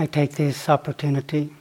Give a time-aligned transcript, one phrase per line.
[0.00, 1.52] I take this opportunity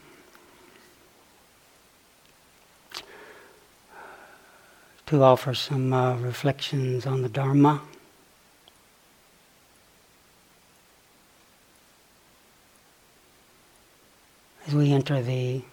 [5.08, 7.82] to offer some uh, reflections on the Dharma.
[14.68, 15.64] As we enter the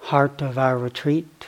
[0.00, 1.46] heart of our retreat,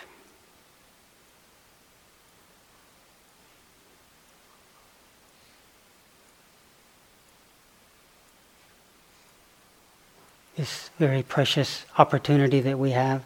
[10.61, 13.25] this very precious opportunity that we have.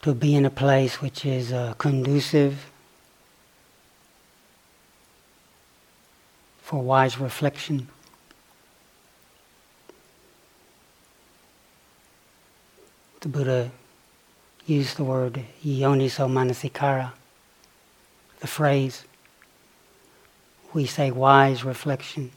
[0.00, 2.70] To be in a place which is uh, conducive
[6.62, 7.88] for wise reflection.
[13.20, 13.70] The Buddha
[14.64, 17.12] used the word yoniso manasikara,
[18.40, 19.04] the phrase
[20.76, 22.30] we say wise reflection.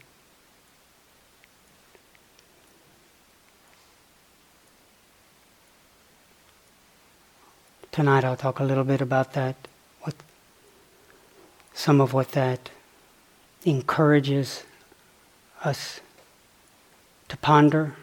[7.92, 9.58] Tonight I'll talk a little bit about that,
[10.04, 10.16] what
[11.74, 12.70] some of what that
[13.66, 14.64] encourages
[15.66, 16.00] us
[17.28, 17.94] to ponder.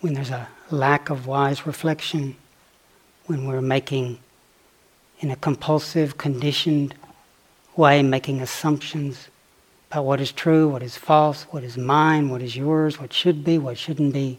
[0.00, 2.36] When there's a lack of wise reflection,
[3.26, 4.18] when we're making,
[5.20, 6.94] in a compulsive, conditioned
[7.76, 9.28] way, making assumptions
[9.90, 13.44] about what is true, what is false, what is mine, what is yours, what should
[13.44, 14.38] be, what shouldn't be.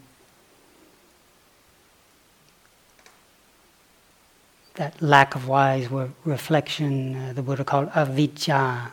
[4.74, 5.88] That lack of wise
[6.24, 8.90] reflection, uh, the Buddha called avijja.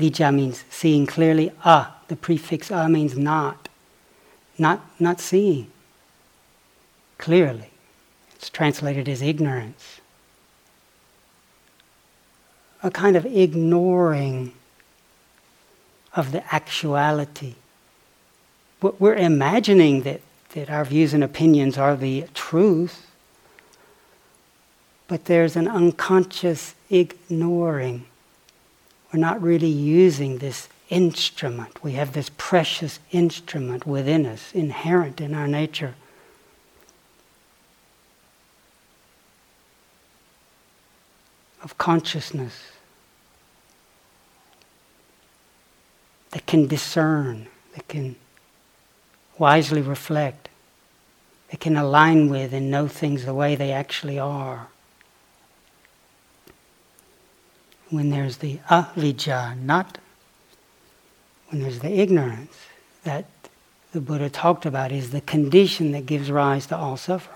[0.00, 1.52] Vijja means seeing clearly.
[1.64, 3.68] Ah, the prefix a means not.
[4.58, 5.70] Not, not seeing
[7.18, 7.70] clearly.
[8.34, 10.00] It's translated as ignorance.
[12.82, 14.52] A kind of ignoring
[16.14, 17.54] of the actuality.
[18.80, 20.20] We're imagining that,
[20.50, 23.10] that our views and opinions are the truth,
[25.08, 28.06] but there's an unconscious ignoring.
[29.12, 31.82] We're not really using this instrument.
[31.82, 35.94] We have this precious instrument within us, inherent in our nature
[41.62, 42.72] of consciousness
[46.30, 48.16] that can discern, that can
[49.38, 50.48] wisely reflect,
[51.50, 54.68] that can align with and know things the way they actually are.
[57.90, 59.98] When there's the avijja, not
[61.48, 62.56] when there's the ignorance
[63.04, 63.26] that
[63.92, 67.35] the Buddha talked about, is the condition that gives rise to all suffering.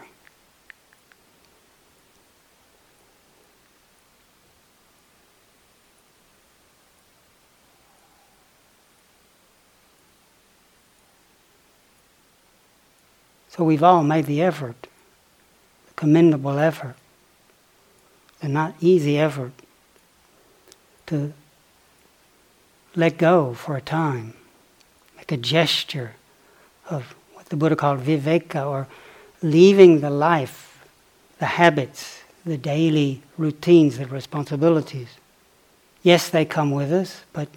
[13.50, 14.86] So we've all made the effort,
[15.88, 16.94] the commendable effort,
[18.40, 19.52] the not easy effort
[21.06, 21.32] to
[22.94, 24.34] let go for a time,
[25.16, 26.12] make a gesture
[26.88, 28.86] of what the Buddha called viveka, or
[29.42, 30.86] leaving the life,
[31.38, 35.08] the habits, the daily routines, the responsibilities.
[36.04, 37.48] Yes, they come with us, but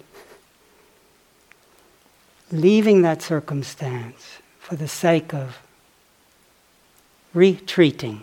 [2.50, 5.58] leaving that circumstance for the sake of
[7.34, 8.22] retreating.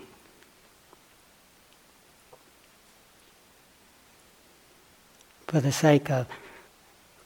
[5.48, 6.28] For the sake of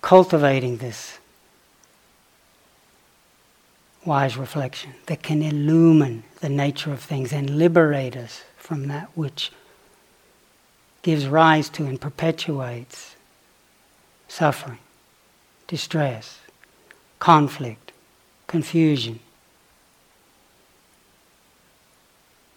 [0.02, 1.20] cultivating this
[4.04, 9.52] wise reflection that can illumine the nature of things and liberate us from that which
[11.02, 13.16] gives rise to and perpetuates
[14.28, 14.80] suffering,
[15.68, 16.40] distress,
[17.20, 17.92] conflict,
[18.48, 19.20] confusion,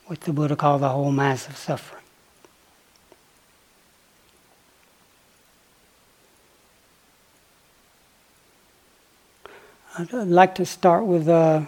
[0.09, 2.03] what the Buddha called the whole mass of suffering.
[9.99, 11.61] I'd like to start with uh,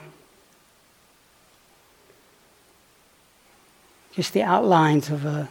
[4.15, 5.51] just the outlines of a,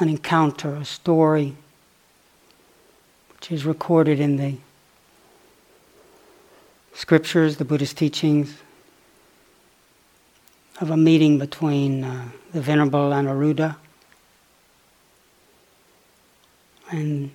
[0.00, 1.54] an encounter, a story,
[3.32, 4.56] which is recorded in the
[6.92, 8.54] scriptures, the Buddhist teachings
[10.80, 13.76] of a meeting between uh, the Venerable Anuruddha
[16.90, 17.30] and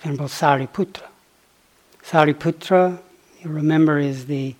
[0.00, 1.06] Venerable Sariputra.
[2.02, 2.98] Sariputra,
[3.42, 4.54] you remember, is the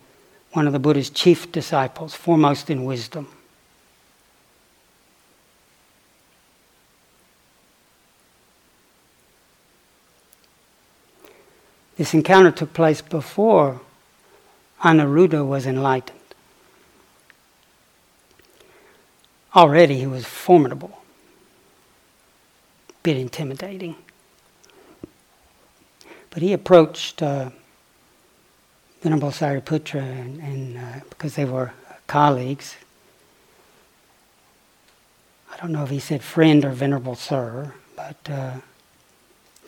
[0.51, 3.27] one of the Buddha's chief disciples, foremost in wisdom.
[11.97, 13.79] This encounter took place before
[14.83, 16.20] Anuruddha was enlightened.
[19.55, 21.01] Already he was formidable,
[22.89, 23.95] a bit intimidating.
[26.29, 27.49] But he approached uh,
[29.01, 31.73] Venerable Sariputra, and, and uh, because they were
[32.07, 32.75] colleagues,
[35.51, 38.53] I don't know if he said friend or Venerable Sir, but uh,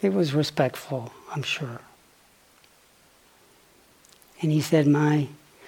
[0.02, 1.82] it was respectful, I'm sure.
[4.42, 5.28] And he said, My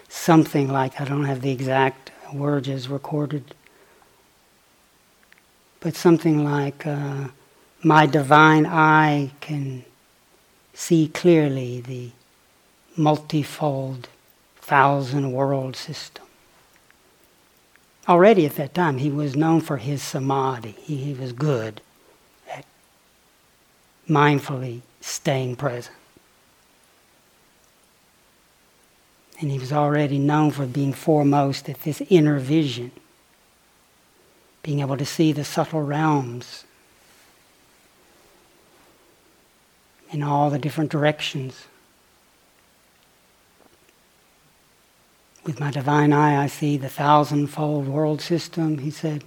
[0.10, 3.54] something like, I don't have the exact words as recorded,
[5.86, 7.28] but something like, uh,
[7.84, 9.86] My divine eye can
[10.74, 12.10] see clearly the
[12.98, 14.08] multifold
[14.56, 16.26] thousand world system.
[18.10, 20.72] Already at that time, he was known for his samadhi.
[20.80, 21.82] He, he was good
[22.52, 22.66] at
[24.10, 25.96] mindfully staying present.
[29.40, 32.90] And he was already known for being foremost at this inner vision,
[34.66, 36.64] being able to see the subtle realms
[40.10, 41.68] in all the different directions.
[45.44, 49.24] With my divine eye, I see the thousandfold world system, he said.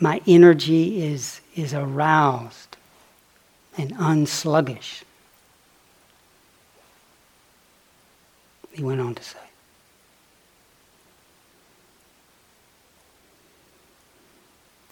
[0.00, 2.76] My energy is, is aroused
[3.78, 5.04] and unsluggish.
[8.72, 9.38] He went on to say.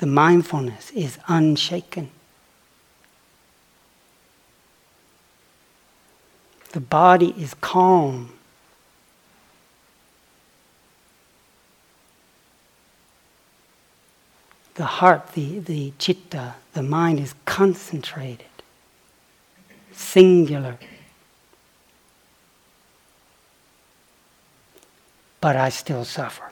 [0.01, 2.11] The mindfulness is unshaken.
[6.73, 8.33] The body is calm.
[14.77, 18.47] The heart, the, the chitta, the mind is concentrated,
[19.93, 20.79] singular.
[25.43, 26.51] But I still suffer.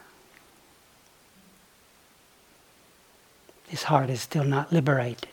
[3.70, 5.28] This heart is still not liberated.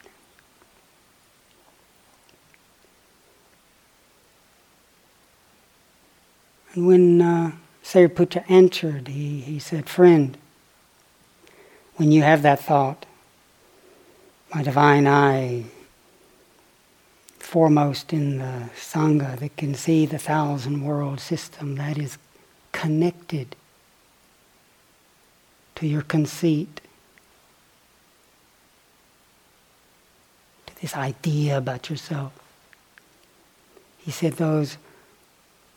[6.73, 7.51] And when uh,
[7.83, 10.37] Sariputra answered, he, he said, Friend,
[11.95, 13.05] when you have that thought,
[14.53, 15.65] my divine eye,
[17.39, 22.17] foremost in the Sangha that can see the thousand world system that is
[22.73, 23.55] connected
[25.75, 26.81] to your conceit,
[30.65, 32.31] to this idea about yourself.
[33.97, 34.77] He said, Those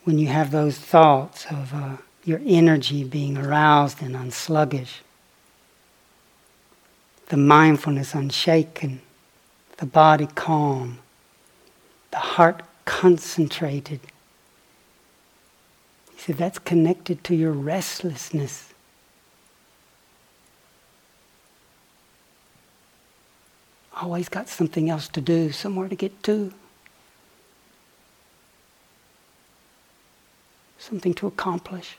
[0.05, 1.97] when you have those thoughts of uh,
[2.27, 5.01] your energy being aroused and unsluggish,
[7.29, 9.01] the mindfulness unshaken,
[9.79, 10.99] the body calm,
[12.11, 14.01] the heart concentrated.
[16.17, 18.68] He said that's connected to your restlessness.
[24.01, 26.53] Always got something else to do, somewhere to get to.
[30.89, 31.97] something to accomplish.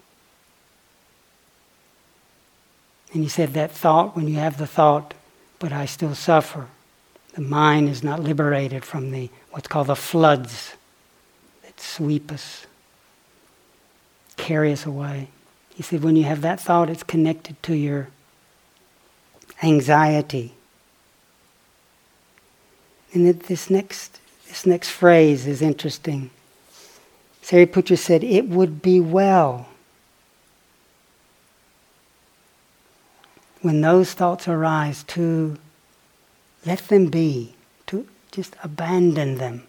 [3.14, 5.14] And he said that thought, when you have the thought,
[5.60, 6.68] but I still suffer,
[7.34, 10.76] the mind is not liberated from the what's called the floods
[11.64, 12.66] that sweep us,
[14.38, 15.30] carry us away.
[15.76, 18.10] He said, when you have that thought, it's connected to your
[19.64, 20.54] anxiety.
[23.14, 26.30] And this next, this next phrase is interesting.
[27.42, 29.68] Sariputra said, It would be well
[33.62, 35.58] when those thoughts arise to
[36.66, 37.56] let them be,
[37.88, 39.64] to just abandon them,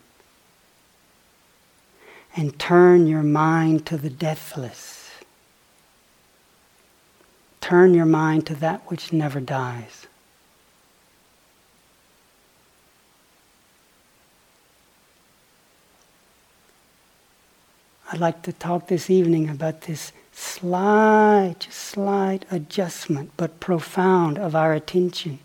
[2.37, 5.11] and turn your mind to the deathless.
[7.61, 10.06] Turn your mind to that which never dies.
[18.12, 24.72] I'd like to talk this evening about this slight, slight adjustment, but profound of our
[24.72, 25.38] attention.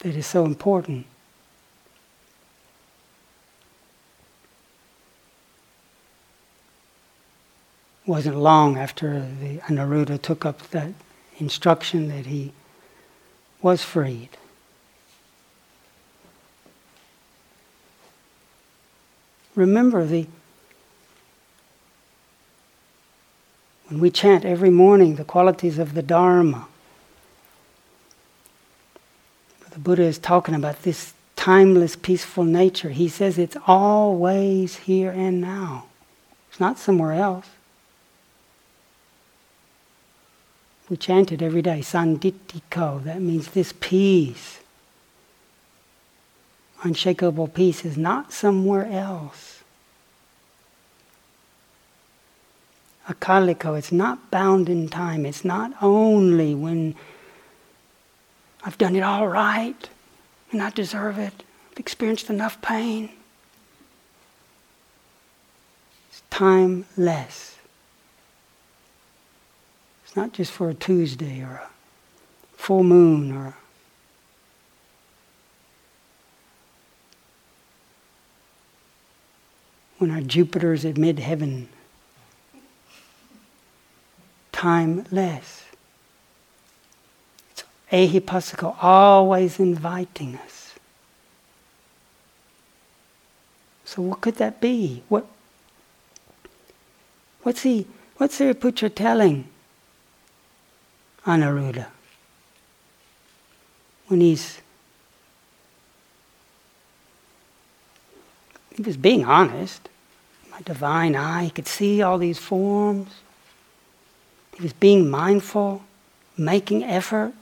[0.00, 1.06] That is so important.
[8.06, 10.92] wasn't long after the Anuruddha took up that
[11.38, 12.52] instruction that he
[13.62, 14.30] was freed.
[19.54, 20.26] Remember the
[23.88, 26.68] when we chant every morning the qualities of the Dharma.
[29.70, 32.90] The Buddha is talking about this timeless, peaceful nature.
[32.90, 35.86] He says it's always here and now.
[36.50, 37.46] It's not somewhere else.
[40.88, 43.04] We chant it every day, Sanditthiko.
[43.04, 44.59] That means this peace,
[46.82, 49.60] unshakable peace, is not somewhere else.
[53.08, 55.26] Akaliko, it's not bound in time.
[55.26, 56.94] It's not only when
[58.62, 59.88] I've done it all right
[60.52, 61.42] and I deserve it.
[61.72, 63.10] I've experienced enough pain.
[66.10, 67.56] It's timeless.
[70.04, 71.70] It's not just for a Tuesday or a
[72.56, 73.56] full moon or
[80.00, 81.68] when our Jupiter's at mid heaven.
[84.50, 85.64] Timeless.
[87.50, 90.74] It's ehipassiko, always inviting us.
[93.84, 95.02] So what could that be?
[95.10, 95.26] What
[97.42, 99.48] what's he what's Sariputra telling?
[101.26, 101.88] Anuruddha.
[104.06, 104.62] When he's
[108.74, 109.89] he was being honest.
[110.64, 113.08] Divine eye, he could see all these forms.
[114.56, 115.82] He was being mindful,
[116.36, 117.32] making effort.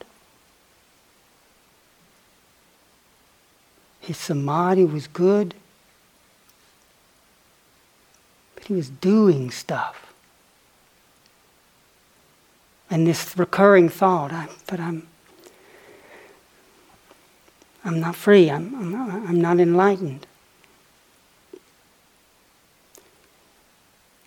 [4.00, 5.54] His samadhi was good.
[8.54, 10.12] But he was doing stuff.
[12.88, 15.08] And this recurring thought, I, but I'm,
[17.84, 20.27] I'm not free, I'm, I'm, I'm not enlightened.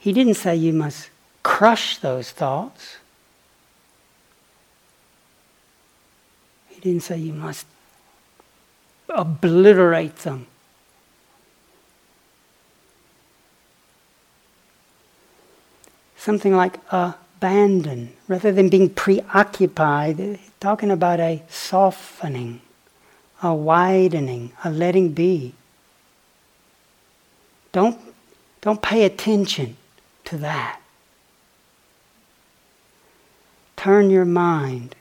[0.02, 1.12] He didn't say you must
[1.44, 2.98] crush those thoughts.
[6.70, 7.68] He didn't say you must
[9.08, 10.48] obliterate them.
[16.18, 22.62] Something like abandon, rather than being preoccupied, talking about a softening,
[23.44, 25.54] a widening, a letting be.
[27.72, 28.00] Don't,
[28.62, 29.78] don't pay attention
[30.32, 30.80] to that.
[33.76, 34.96] Turn your mind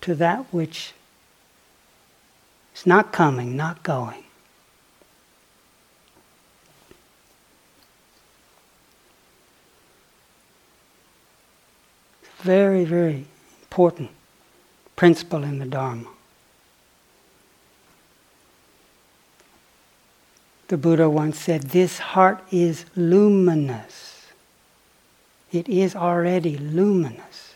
[0.00, 0.92] to that which
[2.74, 4.24] is not coming, not going.
[12.38, 13.26] Very, very
[13.62, 14.10] important
[14.96, 16.08] principle in the Dharma.
[20.66, 24.11] The Buddha once said, This heart is luminous.
[25.52, 27.54] It is already luminous.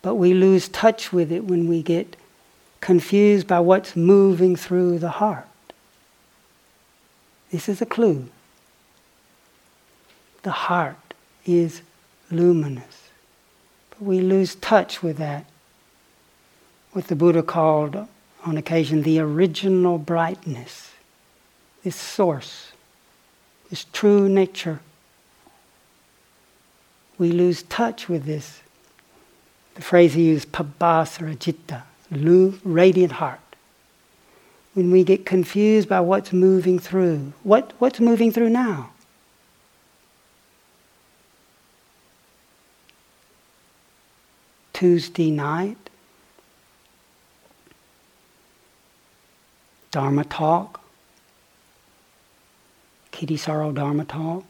[0.00, 2.16] But we lose touch with it when we get
[2.80, 5.46] confused by what's moving through the heart.
[7.50, 8.28] This is a clue.
[10.42, 10.96] The heart
[11.44, 11.82] is
[12.30, 13.08] luminous
[13.90, 15.46] But we lose touch with that.
[16.92, 18.06] What the Buddha called
[18.44, 20.92] on occasion the original brightness,
[21.82, 22.72] this source,
[23.70, 24.80] this true nature.
[27.18, 28.60] We lose touch with this.
[29.74, 31.82] The phrase he used, pabhasara citta,
[32.64, 33.40] radiant heart.
[34.74, 38.90] When we get confused by what's moving through, what, what's moving through now?
[44.72, 45.76] Tuesday night,
[49.90, 50.80] Dharma talk,
[53.10, 54.44] Kittisaro Dharma talk.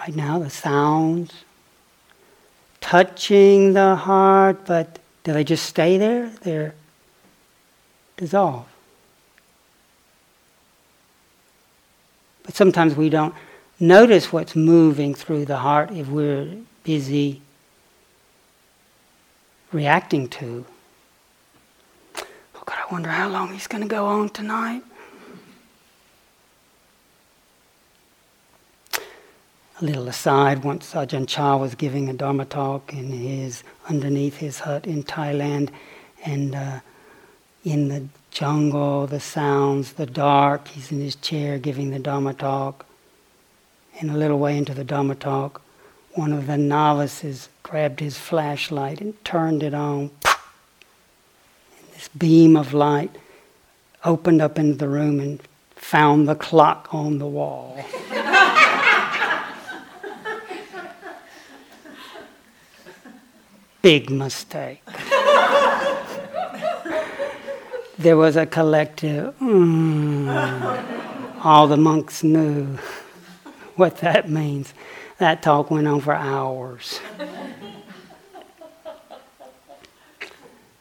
[0.00, 1.44] Right now, the sounds
[2.80, 6.30] touching the heart, but do they just stay there?
[6.40, 6.74] They're
[8.16, 8.66] dissolve.
[12.44, 13.34] But sometimes we don't
[13.78, 17.42] notice what's moving through the heart if we're busy
[19.70, 20.64] reacting to.
[22.16, 24.82] Oh God, I wonder how long he's going to go on tonight.
[29.80, 34.58] A little aside, once Ajahn Chah was giving a Dharma talk in his, underneath his
[34.58, 35.70] hut in Thailand,
[36.22, 36.80] and uh,
[37.64, 42.84] in the jungle, the sounds, the dark, he's in his chair giving the Dharma talk
[43.98, 45.62] And a little way into the Dharma talk,
[46.12, 50.10] one of the novices grabbed his flashlight and turned it on.
[50.26, 53.16] And this beam of light
[54.04, 55.40] opened up into the room and
[55.74, 57.82] found the clock on the wall.
[63.82, 64.82] Big mistake.
[67.98, 72.78] there was a collective, mm, all the monks knew
[73.76, 74.74] what that means.
[75.18, 77.00] That talk went on for hours.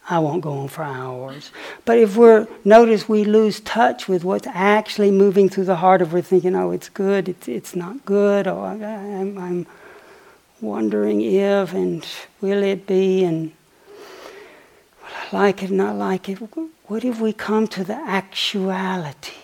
[0.09, 1.51] I won't go on for hours.
[1.85, 6.11] But if we're, notice we lose touch with what's actually moving through the heart if
[6.11, 9.67] we're thinking, oh, it's good, it's, it's not good, or I'm, I'm
[10.61, 12.05] wondering if, and
[12.41, 13.51] will it be, and
[15.01, 16.35] will I like it, not like it.
[16.85, 19.37] What if we come to the actuality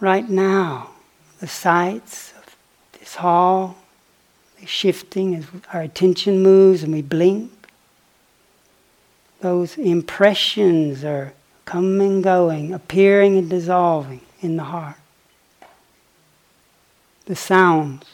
[0.00, 0.90] right now?
[1.40, 2.56] The sights of
[2.98, 3.76] this hall,
[4.60, 7.50] the shifting as our attention moves and we blink
[9.44, 11.34] those impressions are
[11.66, 14.96] coming and going, appearing and dissolving in the heart.
[17.26, 18.06] The sounds.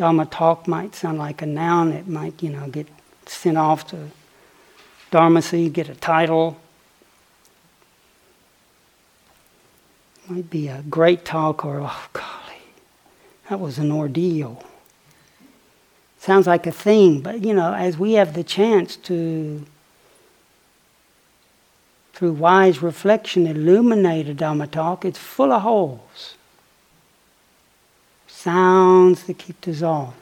[0.00, 1.92] Dharma talk might sound like a noun.
[1.92, 2.88] It might, you know, get
[3.26, 4.08] sent off to
[5.10, 6.58] Dharma Seed get a title.
[10.26, 12.62] Might be a great talk or, oh, golly,
[13.50, 14.64] that was an ordeal.
[16.18, 19.66] Sounds like a thing, but you know, as we have the chance to,
[22.14, 26.36] through wise reflection, illuminate a Dhamma talk, it's full of holes.
[28.42, 30.14] Sounds that keep dissolving.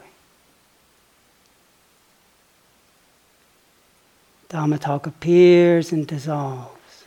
[4.49, 7.05] Dhamma talk appears and dissolves.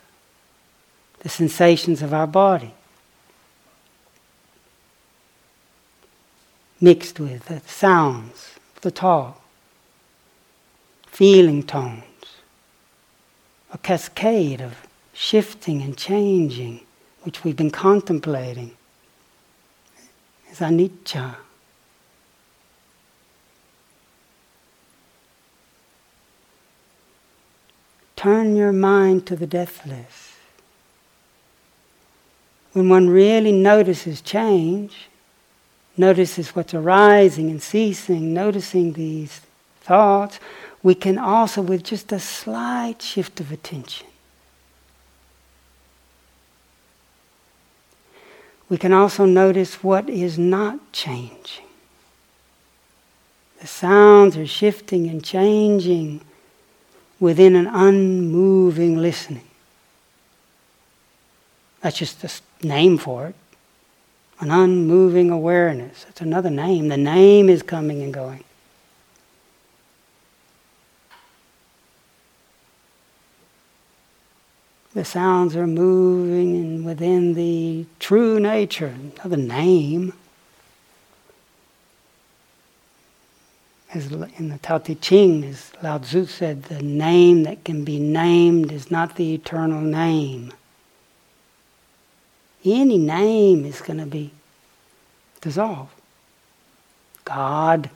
[1.19, 2.73] The sensations of our body.
[6.81, 9.38] Mixed with the sounds of the talk,
[11.07, 12.40] feeling tones,
[13.70, 16.81] a cascade of shifting and changing
[17.20, 18.79] which we've been contemplating
[20.52, 21.36] is anicca.
[28.14, 30.36] Turn your mind to the deathless.
[32.72, 35.08] When one really notices change,
[35.96, 39.40] notices what's arising and ceasing, noticing these
[39.80, 40.38] thoughts,
[40.82, 44.06] we can also, with just a slight shift of attention,
[48.72, 51.66] we can also notice what is not changing.
[53.61, 56.22] The sounds are shifting and changing
[57.20, 59.46] within an unmoving listening.
[61.82, 63.35] That's just the name for it
[64.40, 66.06] an unmoving awareness.
[66.08, 66.88] It's another name.
[66.88, 68.42] The name is coming and going.
[74.94, 80.12] The sounds are moving within the true nature, another name.
[83.94, 87.98] As in the Tao Te Ching, as Lao Tzu said, the name that can be
[87.98, 90.52] named is not the eternal name
[92.64, 94.31] any name is going to be
[95.40, 95.94] dissolved.
[97.24, 97.90] God,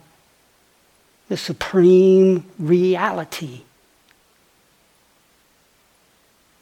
[1.29, 3.61] the supreme reality,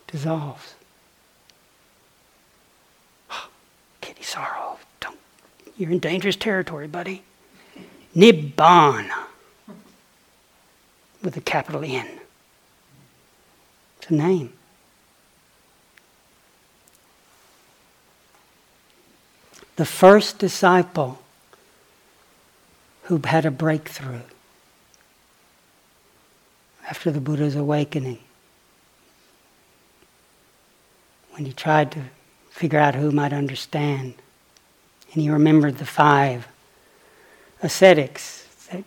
[0.08, 0.76] dissolves.
[4.02, 5.18] Kittisaro, don't,
[5.78, 7.24] you're in dangerous territory, buddy.
[8.16, 9.26] Nibbana,
[11.22, 12.08] with a capital N.
[14.00, 14.54] It's a name.
[19.76, 21.20] the first disciple
[23.04, 24.22] who had a breakthrough
[26.88, 28.20] after the Buddha's awakening.
[31.36, 32.02] When he tried to
[32.50, 34.14] figure out who might understand,
[35.12, 36.48] and he remembered the five
[37.62, 38.86] ascetics that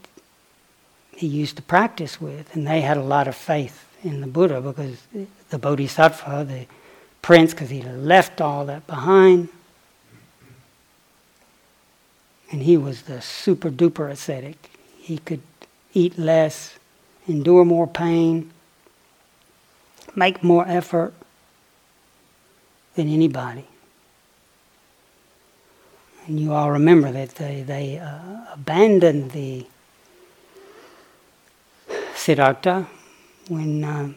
[1.15, 4.63] he used to practice with, and they had a lot of faith in the Buddha
[4.63, 5.03] because
[5.51, 6.67] the Bodhisattva, the
[7.21, 9.51] prince, because he left all that behind,
[12.51, 14.71] and he was the super duper ascetic.
[14.97, 15.43] He could
[15.93, 16.79] eat less,
[17.27, 18.53] endure more pain,
[20.17, 21.13] make more effort
[22.99, 23.65] than anybody.
[26.27, 29.67] And you all remember that they, they uh, abandoned the
[32.17, 32.89] Siddhartha
[33.49, 34.13] when, uh,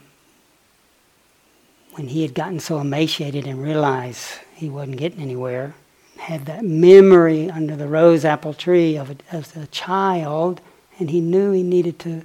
[1.94, 5.76] when he had gotten so emaciated and realized he wasn't getting anywhere.
[6.18, 10.60] had that memory under the rose apple tree of a, as a child,
[10.98, 12.24] and he knew he needed to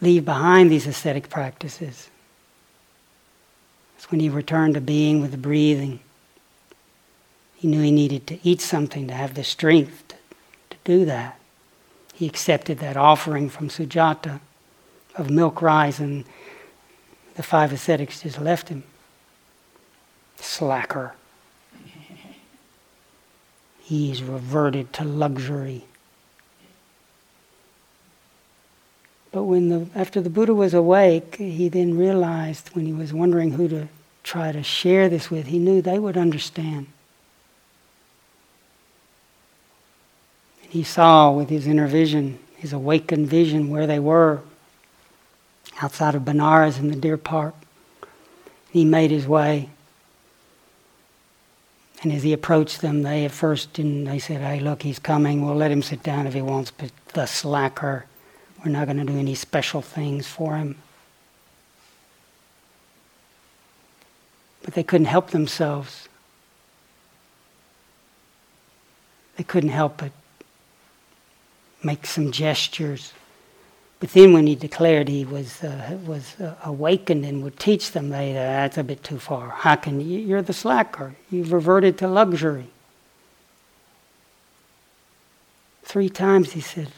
[0.00, 2.10] leave behind these ascetic practices.
[4.00, 6.00] It's when he returned to being with the breathing.
[7.54, 10.16] He knew he needed to eat something to have the strength to,
[10.70, 11.38] to do that.
[12.14, 14.40] He accepted that offering from Sujata
[15.16, 16.24] of milk rice, and
[17.34, 18.84] the five ascetics just left him.
[20.36, 21.14] Slacker.
[23.82, 25.84] He's reverted to luxury.
[29.32, 33.52] But when the, after the Buddha was awake, he then realized when he was wondering
[33.52, 33.88] who to
[34.24, 36.88] try to share this with, he knew they would understand.
[40.62, 44.40] And he saw with his inner vision, his awakened vision, where they were
[45.80, 47.54] outside of Benares in the deer park.
[48.70, 49.70] He made his way.
[52.02, 55.44] And as he approached them, they at first didn't, they said, hey, look, he's coming.
[55.44, 58.06] We'll let him sit down if he wants, but the slacker
[58.64, 60.76] we're not going to do any special things for him.
[64.62, 66.08] But they couldn't help themselves.
[69.36, 70.12] They couldn't help but
[71.82, 73.14] make some gestures.
[74.00, 78.08] But then when he declared he was, uh, was uh, awakened and would teach them,
[78.10, 79.50] they, uh, that's a bit too far.
[79.50, 80.18] How can you?
[80.18, 81.14] You're the slacker.
[81.30, 82.68] You've reverted to luxury.
[85.82, 86.88] Three times he said,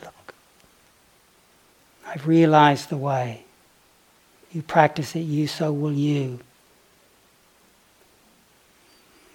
[2.12, 3.44] I've realized the way.
[4.52, 6.40] You practice it, you, so will you.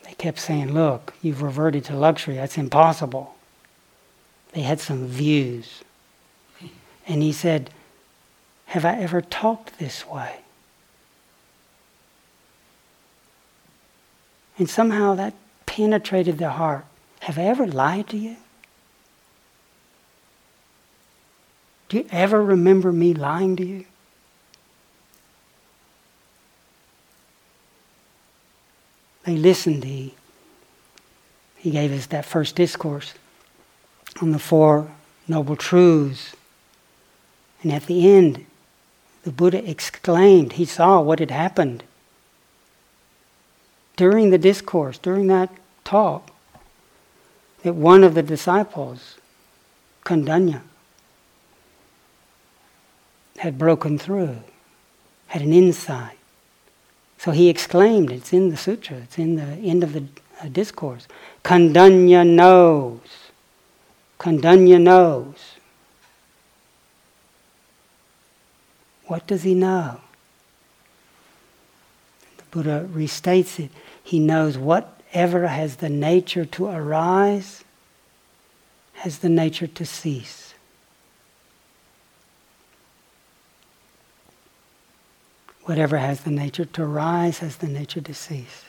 [0.04, 2.36] They kept saying, Look, you've reverted to luxury.
[2.36, 3.36] That's impossible.
[4.54, 5.84] They had some views.
[7.08, 7.72] And he said,
[8.68, 10.36] Have I ever talked this way?
[14.60, 15.34] And somehow that
[15.66, 16.86] penetrated their heart.
[17.22, 18.38] Have I ever lied to you?
[21.90, 23.86] Do you ever remember me lying to you?
[29.26, 29.84] They listened.
[29.84, 30.14] He,
[31.56, 33.14] he gave us that first discourse
[34.22, 34.90] on the Four
[35.28, 36.36] Noble Truths.
[37.62, 38.46] And at the end,
[39.24, 41.84] the Buddha exclaimed, he saw what had happened.
[43.98, 45.50] During the discourse, during that
[45.84, 46.32] talk,
[47.64, 49.16] that one of the disciples,
[50.06, 50.62] Kondanya,
[53.38, 54.38] had broken through,
[55.28, 56.18] had an insight.
[57.18, 60.06] So he exclaimed, it's in the sutra, it's in the end of the
[60.42, 61.08] uh, discourse.
[61.44, 63.00] Kondanya knows.
[64.20, 65.56] Kondanya knows.
[69.06, 70.02] What does he know?
[72.38, 73.72] The Buddha restates it.
[74.04, 77.64] He knows whatever has the nature to arise
[78.94, 80.47] has the nature to cease.
[85.68, 88.64] Whatever has the nature to rise has the nature to cease.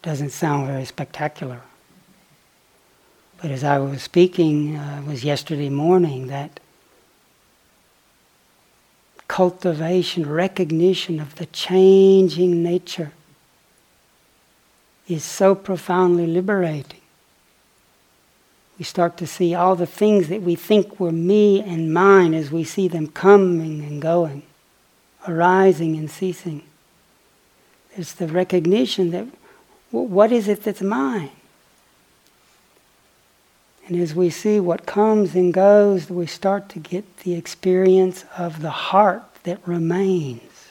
[0.00, 1.60] Doesn't sound very spectacular.
[3.42, 6.58] But as I was speaking, uh, it was yesterday morning, that
[9.28, 13.12] cultivation, recognition of the changing nature
[15.06, 16.99] is so profoundly liberating
[18.80, 22.50] we start to see all the things that we think were me and mine as
[22.50, 24.42] we see them coming and going,
[25.28, 26.62] arising and ceasing.
[27.94, 29.26] It's the recognition that
[29.90, 31.32] what is it that's mine?
[33.86, 38.62] And as we see what comes and goes, we start to get the experience of
[38.62, 40.70] the heart that remains,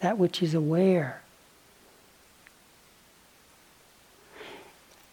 [0.00, 1.20] that which is aware.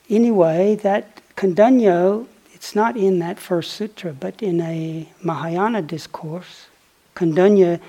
[0.10, 6.68] Anyway, that Kondanya, it's not in that first sutra, but in a Mahayana discourse,
[7.16, 7.80] Kondanya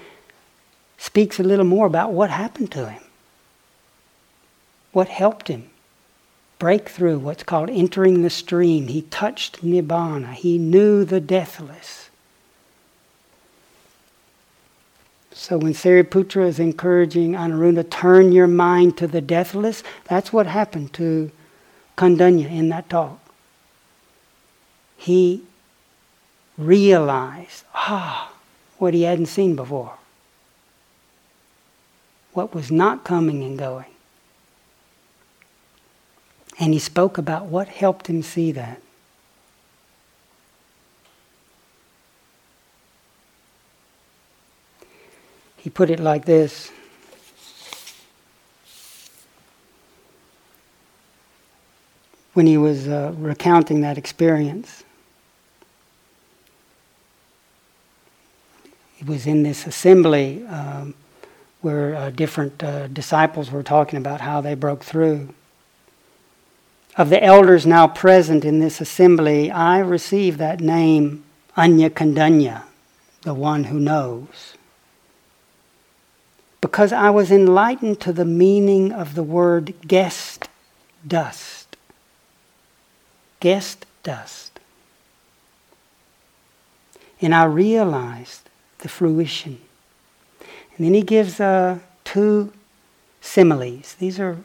[0.99, 3.03] speaks a little more about what happened to him,
[4.93, 5.69] what helped him
[6.61, 8.87] break through what's called entering the stream.
[8.87, 12.09] He touched Nibbana, he knew the deathless.
[15.33, 20.93] So when Sariputra is encouraging Anuruddha, turn your mind to the deathless, that's what happened
[20.93, 21.33] to
[21.99, 23.20] Kondanya in that talk
[25.01, 25.43] he
[26.59, 28.31] realized, ah,
[28.77, 29.95] what he hadn't seen before.
[32.35, 33.87] What was not coming and going.
[36.59, 38.83] And he spoke about what helped him see that.
[45.57, 46.71] He put it like this
[52.35, 54.85] when he was uh, recounting that experience.
[59.01, 60.93] He was in this assembly um,
[61.63, 65.31] where uh, different uh, disciples were talking about how they broke through.
[66.99, 71.25] Of the elders now present in this assembly, I received that name,
[71.57, 72.65] Anya Kondanya,
[73.23, 74.53] the one who knows.
[76.61, 80.51] Because I was enlightened to the meaning of the word guest
[81.09, 81.75] dust.
[83.41, 84.61] Guest dust.
[87.23, 88.50] And I realized
[88.81, 89.61] the fruition.
[90.77, 92.53] And then he gives uh, two
[93.21, 93.95] similes.
[93.95, 94.39] These are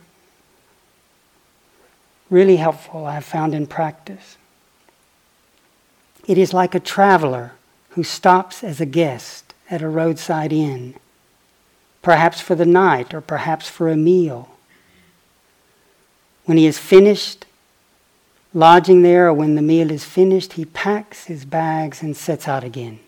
[2.29, 4.37] really helpful, I've found in practice.
[6.27, 7.53] It is like a traveler
[7.89, 10.95] who stops as a guest at a roadside inn,
[12.01, 14.49] perhaps for the night or perhaps for a meal.
[16.45, 17.45] When he is finished
[18.53, 22.63] lodging there or when the meal is finished, he packs his bags and sets out
[22.63, 22.99] again.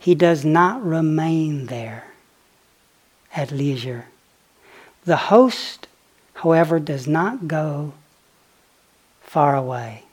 [0.00, 2.04] He does not remain there
[3.36, 4.06] at leisure.
[5.04, 5.88] The host,
[6.32, 7.92] however, does not go
[9.20, 10.04] far away.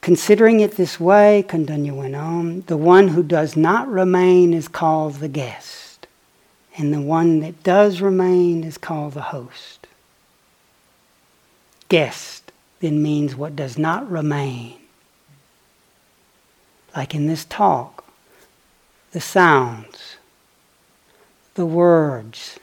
[0.00, 5.16] Considering it this way, Kondanya went on, the one who does not remain is called
[5.16, 6.06] the guest,
[6.78, 9.86] and the one that does remain is called the host.
[11.90, 14.78] Guest then means what does not remain
[16.96, 18.04] like in this talk,
[19.12, 20.16] the sounds,
[21.54, 22.58] the words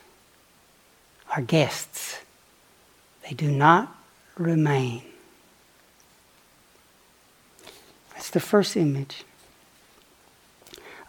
[1.35, 2.19] are guests.
[3.27, 3.95] They do not
[4.37, 5.03] remain.
[8.13, 9.23] That's the first image.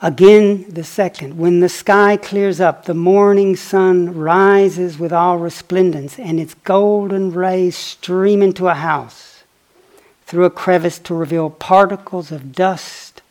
[0.02, 1.38] Again, the second.
[1.38, 7.32] When the sky clears up, the morning sun rises with all resplendence, and its golden
[7.32, 9.33] rays stream into a house
[10.34, 13.22] through a crevice to reveal particles of dust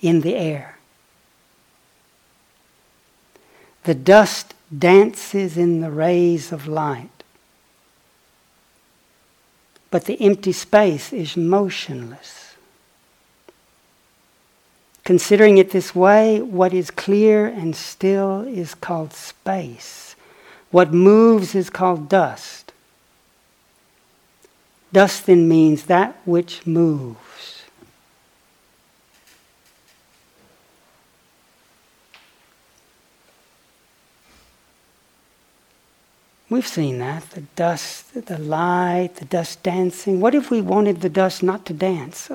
[0.00, 0.78] in the air.
[3.82, 7.24] The dust dances in the rays of light,
[9.90, 12.54] but the empty space is motionless.
[15.02, 20.14] Considering it this way, what is clear and still is called space.
[20.70, 22.67] What moves is called dust.
[24.92, 27.62] Dust then means that which moves.
[36.50, 40.18] We've seen that the dust, the light, the dust dancing.
[40.18, 42.30] What if we wanted the dust not to dance?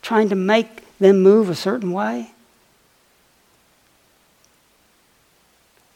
[0.00, 2.30] Trying to make them move a certain way?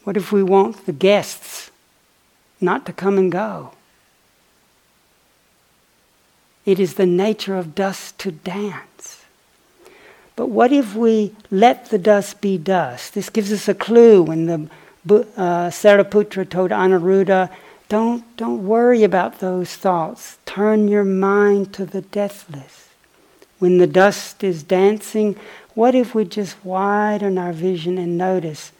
[0.03, 1.71] What if we want the guests
[2.61, 3.75] not to come and go?
[6.71, 9.25] It is the nature of dust to dance.
[10.37, 13.15] But what if we let the dust be dust?
[13.15, 14.71] This gives us a clue when the
[15.37, 17.51] uh, Sariputra told Anuruddha,
[17.89, 20.39] don't, don't worry about those thoughts.
[20.47, 22.89] Turn your mind to the deathless.
[23.59, 25.35] When the dust is dancing,
[25.75, 28.71] what if we just widen our vision and notice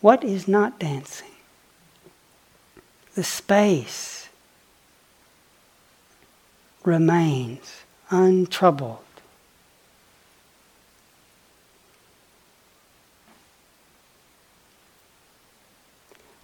[0.00, 1.28] what is not dancing?
[3.16, 4.13] The space
[6.84, 8.98] remains untroubled.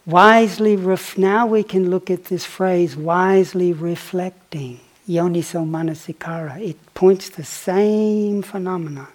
[0.07, 6.61] Wisely, ref- now we can look at this phrase, wisely reflecting, yoniso manasikara.
[6.61, 9.07] It points the same phenomenon.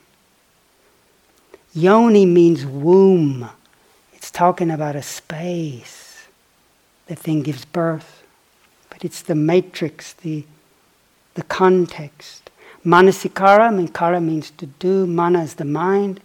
[1.73, 3.49] Yoni means womb.
[4.13, 6.27] It's talking about a space.
[7.07, 8.23] The thing gives birth.
[8.89, 10.45] But it's the matrix, the,
[11.35, 12.49] the context.
[12.85, 13.69] Manasikara,
[14.01, 16.19] I means to do, mana is the mind.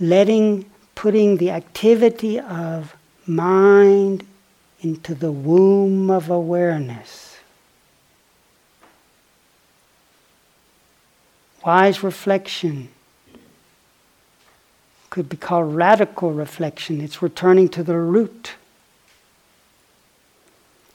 [0.00, 4.26] Letting putting the activity of mind
[4.80, 7.38] into the womb of awareness.
[11.64, 12.88] Wise reflection
[15.10, 17.00] could be called radical reflection.
[17.00, 18.52] It's returning to the root.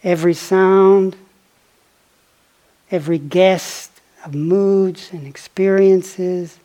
[0.03, 1.15] Every sound,
[2.91, 3.91] every guest
[4.25, 6.57] of moods and experiences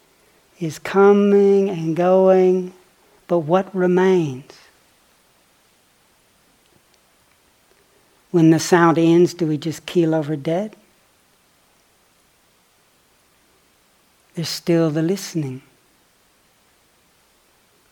[0.60, 2.72] is coming and going
[3.32, 4.52] but what remains?
[8.30, 10.76] When the sound ends, do we just keel over dead?
[14.34, 15.62] There's still the listening.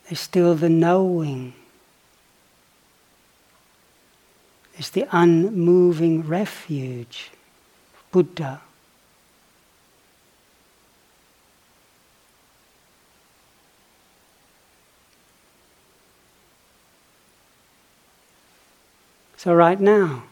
[0.07, 1.53] There's still the knowing.
[4.73, 7.31] There's the unmoving refuge,
[8.11, 8.61] Buddha.
[19.37, 20.23] So, right now,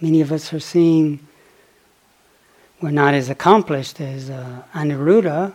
[0.00, 1.20] many of us are seeing
[2.80, 5.52] we're not as accomplished as uh, Anuruddha,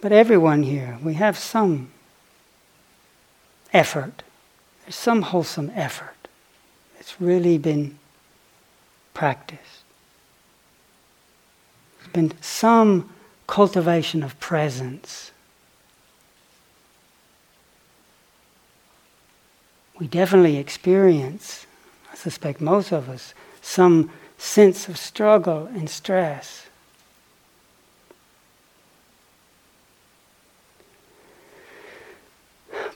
[0.00, 1.90] but everyone here, we have some
[3.72, 4.22] effort.
[4.86, 6.14] There's some wholesome effort.
[6.98, 7.98] It's really been
[9.12, 9.82] practiced.
[11.98, 13.12] There's been some
[13.46, 15.32] cultivation of presence.
[19.98, 21.66] we definitely experience,
[22.12, 26.66] I suspect most of us, some sense of struggle and stress.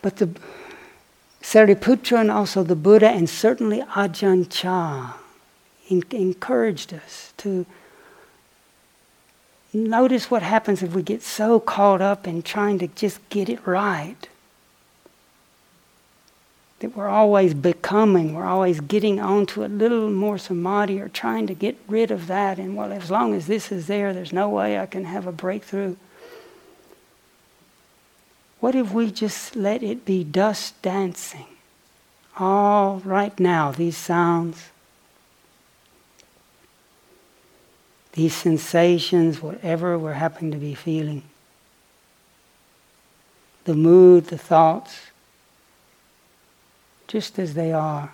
[0.03, 0.31] But the
[1.51, 5.17] Sariputra and also the Buddha and certainly Ajahn Chah
[5.89, 7.67] encouraged us to
[9.73, 13.67] notice what happens if we get so caught up in trying to just get it
[13.67, 14.29] right
[16.79, 21.55] that we're always becoming, we're always getting onto a little more samadhi or trying to
[21.55, 22.61] get rid of that.
[22.61, 25.33] And well, as long as this is there, there's no way I can have a
[25.33, 25.97] breakthrough.
[28.61, 31.47] What if we just let it be dust dancing?
[32.39, 34.69] All right now, these sounds,
[38.13, 41.23] these sensations, whatever we're happening to be feeling,
[43.65, 45.11] the mood, the thoughts
[47.11, 48.13] just as they are?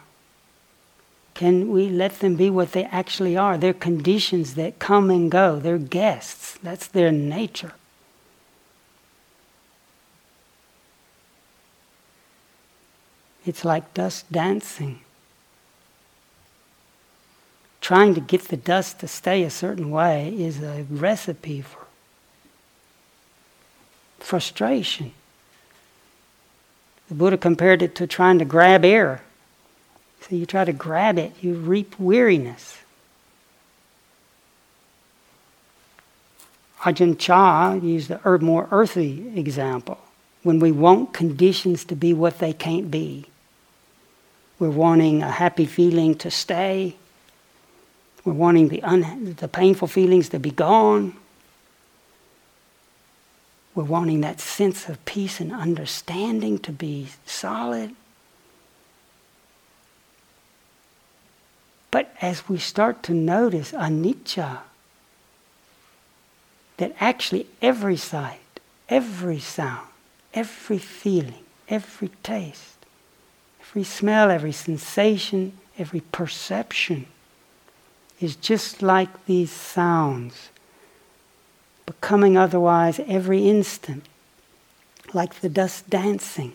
[1.34, 3.58] Can we let them be what they actually are?
[3.58, 5.58] They're conditions that come and go.
[5.58, 6.58] They're guests.
[6.62, 7.72] That's their nature.
[13.46, 15.00] It's like dust dancing.
[17.80, 21.86] Trying to get the dust to stay a certain way is a recipe for
[24.18, 25.12] frustration.
[27.08, 29.22] The Buddha compared it to trying to grab air.
[30.22, 32.78] So you try to grab it, you reap weariness.
[36.80, 39.98] Ajahn Chah used a more earthy example.
[40.42, 43.26] When we want conditions to be what they can't be,
[44.58, 46.96] we're wanting a happy feeling to stay.
[48.24, 51.14] We're wanting the, un- the painful feelings to be gone.
[53.74, 57.94] We're wanting that sense of peace and understanding to be solid.
[61.90, 64.60] But as we start to notice anicca,
[66.78, 69.86] that actually every sight, every sound,
[70.34, 72.75] every feeling, every taste,
[73.70, 77.06] every smell, every sensation, every perception
[78.20, 80.50] is just like these sounds
[81.84, 84.04] becoming otherwise every instant,
[85.12, 86.52] like the dust dancing.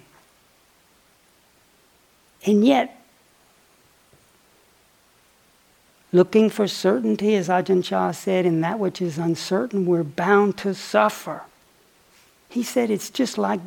[2.45, 3.00] And yet,
[6.12, 10.74] looking for certainty, as Ajahn Chah said, in that which is uncertain, we're bound to
[10.74, 11.43] suffer.
[12.50, 13.62] He said it's just like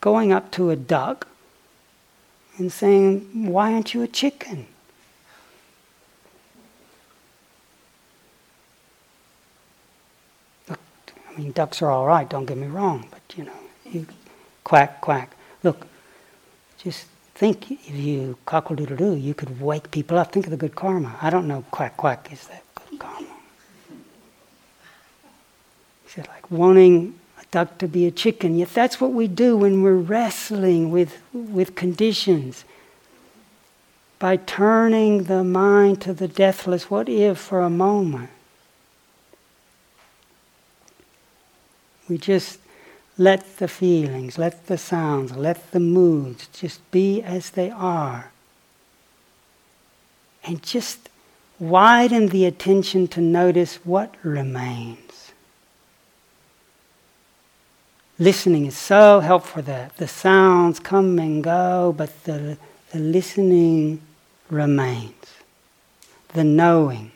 [0.00, 1.28] going up to a duck
[2.58, 4.66] and saying, Why aren't you a chicken?
[10.68, 10.80] Look,
[11.30, 13.52] I mean, ducks are all right, don't get me wrong, but you know,
[13.84, 14.06] you
[14.62, 15.36] quack, quack.
[15.62, 15.86] Look,
[16.78, 20.32] just think if you cockle doodle doo, you could wake people up.
[20.32, 21.16] Think of the good karma.
[21.20, 23.26] I don't know, quack, quack is that good karma.
[26.04, 27.18] He said, like wanting
[27.54, 28.56] a duck to be a chicken.
[28.56, 32.64] Yet that's what we do when we're wrestling with, with conditions.
[34.18, 38.30] By turning the mind to the deathless what if for a moment
[42.08, 42.58] We just
[43.16, 48.30] let the feelings, let the sounds, let the moods just be as they are.
[50.42, 51.08] And just
[51.58, 55.03] widen the attention to notice what remains.
[58.18, 59.96] Listening is so helpful for that.
[59.96, 62.56] The sounds come and go, but the,
[62.92, 64.00] the listening
[64.48, 65.34] remains.
[66.28, 67.12] The knowing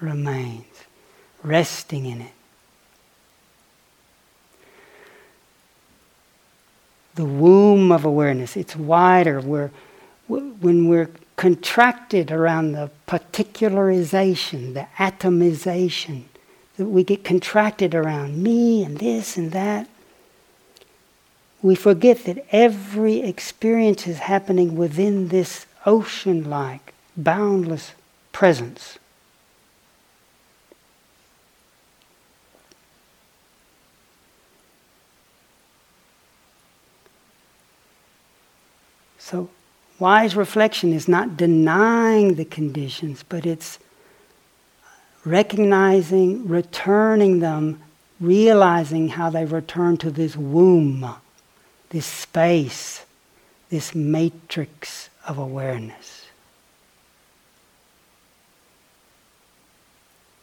[0.00, 0.66] remains,
[1.42, 2.32] resting in it.
[7.14, 8.56] the womb of awareness.
[8.56, 9.40] It's wider.
[9.40, 9.70] We're,
[10.28, 16.24] when we're contracted around the particularization, the atomization,
[16.76, 19.88] that we get contracted around me and this and that.
[21.62, 27.92] We forget that every experience is happening within this ocean like, boundless
[28.32, 28.98] presence.
[39.18, 39.48] So,
[40.00, 43.78] wise reflection is not denying the conditions, but it's
[45.24, 47.80] recognizing, returning them,
[48.20, 51.14] realizing how they return to this womb,
[51.92, 53.04] this space,
[53.68, 56.26] this matrix of awareness.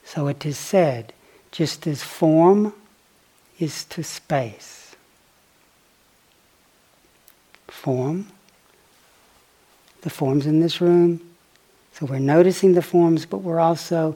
[0.05, 1.11] So it is said,
[1.51, 2.73] just as form
[3.59, 4.95] is to space.
[7.67, 8.27] Form,
[10.01, 11.19] the forms in this room.
[11.93, 14.15] So we're noticing the forms, but we're also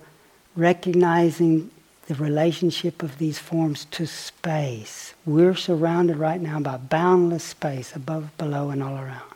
[0.56, 1.72] recognizing
[2.08, 5.14] the relationship of these forms to space.
[5.26, 9.32] We're surrounded right now by boundless space above, below, and all around.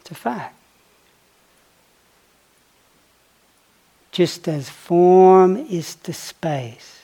[0.00, 0.54] It's a fact.
[4.12, 7.02] Just as form is to space,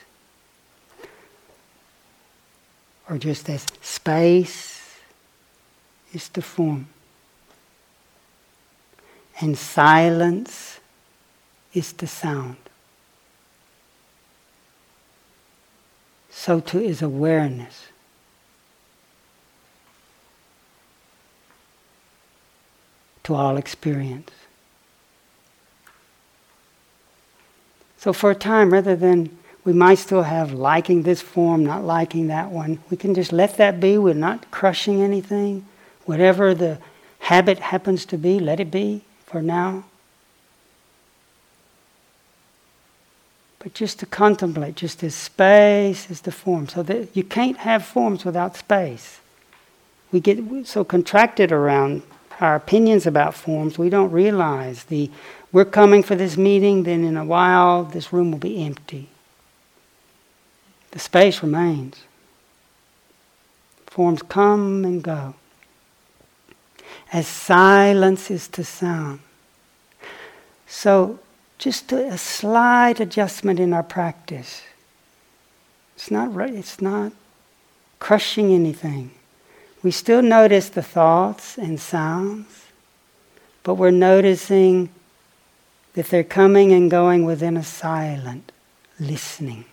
[3.09, 4.99] or just as space
[6.13, 6.87] is to form,
[9.39, 10.79] and silence
[11.73, 12.57] is to sound.
[16.39, 17.87] So too is awareness.
[23.23, 24.29] To all experience.
[27.97, 29.35] So, for a time, rather than
[29.65, 33.57] we might still have liking this form, not liking that one, we can just let
[33.57, 33.97] that be.
[33.97, 35.65] We're not crushing anything.
[36.05, 36.77] Whatever the
[37.17, 39.85] habit happens to be, let it be for now.
[43.59, 46.67] But just to contemplate, just as space is the form.
[46.67, 49.19] So that you can't have forms without space.
[50.11, 52.03] We get so contracted around
[52.39, 55.09] our opinions about forms, we don't realize the
[55.51, 59.09] we're coming for this meeting, then in a while this room will be empty.
[60.91, 62.03] The space remains.
[63.87, 65.35] Forms come and go.
[67.11, 69.21] As silence is to sound.
[70.67, 71.19] So
[71.57, 74.61] just a slight adjustment in our practice.
[75.95, 77.11] It's not, it's not
[77.99, 79.11] crushing anything.
[79.83, 82.65] We still notice the thoughts and sounds,
[83.63, 84.89] but we're noticing
[85.93, 88.51] that they're coming and going within a silent
[88.99, 89.65] listening.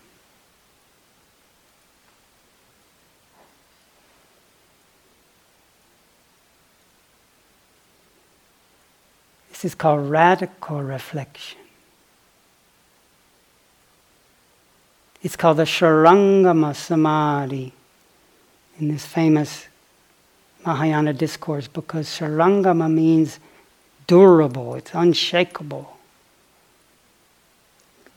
[9.51, 11.64] This is called radical reflection.
[15.25, 17.73] It's called the Shurangama Samadhi
[18.79, 19.69] in this famous
[20.67, 23.41] Mahayana discourse because Shurangama means
[24.07, 25.97] durable, it's unshakable.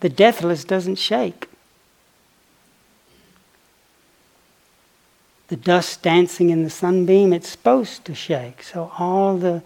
[0.00, 1.48] The deathless doesn't shake.
[5.48, 8.62] The dust dancing in the sunbeam, it's supposed to shake.
[8.62, 9.62] So all the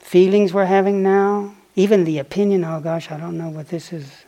[0.00, 4.23] feelings we're having now, even the opinion, oh gosh, I don't know what this is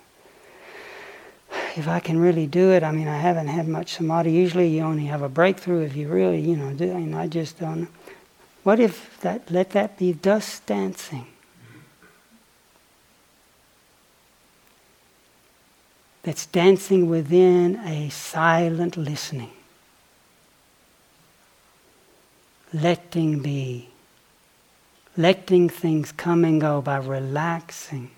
[1.77, 4.33] if I can really do it, I mean, I haven't had much samadhi.
[4.33, 6.91] Usually, you only have a breakthrough if you really, you know, do.
[6.91, 7.89] And I just don't.
[8.63, 9.51] What if that?
[9.51, 11.27] Let that be dust dancing.
[16.23, 19.53] That's dancing within a silent listening.
[22.73, 23.91] Letting be.
[25.17, 28.11] Letting things come and go by relaxing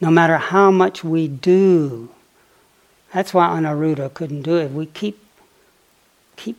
[0.00, 2.10] no matter how much we do.
[3.12, 4.70] That's why Anuruddha couldn't do it.
[4.70, 5.18] We keep
[6.36, 6.58] keep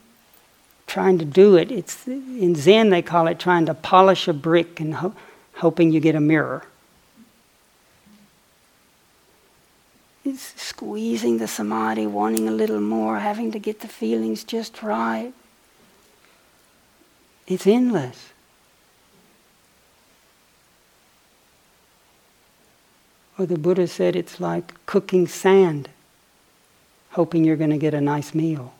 [0.87, 1.71] trying to do it.
[1.71, 5.13] It's in Zen they call it trying to polish a brick and ho-
[5.55, 6.63] hoping you get a mirror.
[10.25, 15.33] It's squeezing the samadhi, wanting a little more, having to get the feelings just right.
[17.47, 18.33] It's endless.
[23.37, 25.89] Or the Buddha said it's like cooking sand,
[27.11, 28.73] hoping you're going to get a nice meal.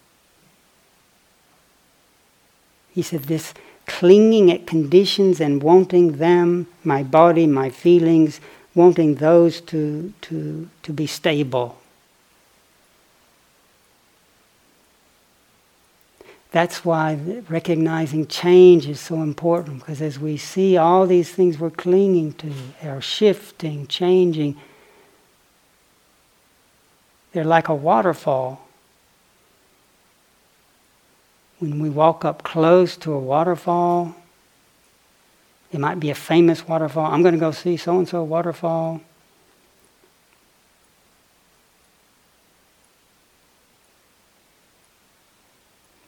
[2.93, 3.53] He said, This
[3.85, 8.39] clinging at conditions and wanting them, my body, my feelings,
[8.73, 11.77] wanting those to, to, to be stable.
[16.51, 17.15] That's why
[17.49, 22.51] recognizing change is so important because as we see all these things we're clinging to
[22.83, 24.55] are shifting, changing,
[27.33, 28.65] they're like a waterfall.
[31.59, 34.15] When we walk up close to a waterfall,
[35.71, 37.11] it might be a famous waterfall.
[37.11, 39.01] I'm going to go see so and so waterfall.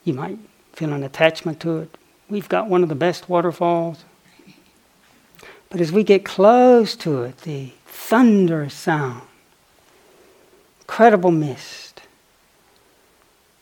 [0.03, 0.39] You might
[0.73, 1.97] feel an attachment to it.
[2.29, 4.05] We've got one of the best waterfalls.
[5.69, 9.21] But as we get close to it, the thunderous sound,
[10.81, 12.01] incredible mist.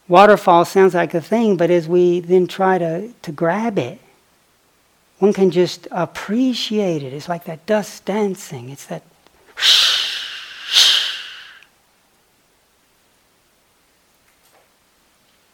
[0.07, 3.99] Waterfall sounds like a thing, but as we then try to, to grab it,
[5.19, 7.11] one can just appreciate it.
[7.11, 8.69] It's like that dust dancing.
[8.69, 9.03] It's that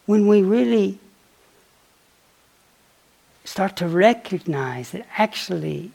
[0.06, 0.99] when we really
[3.45, 5.91] start to recognize that actually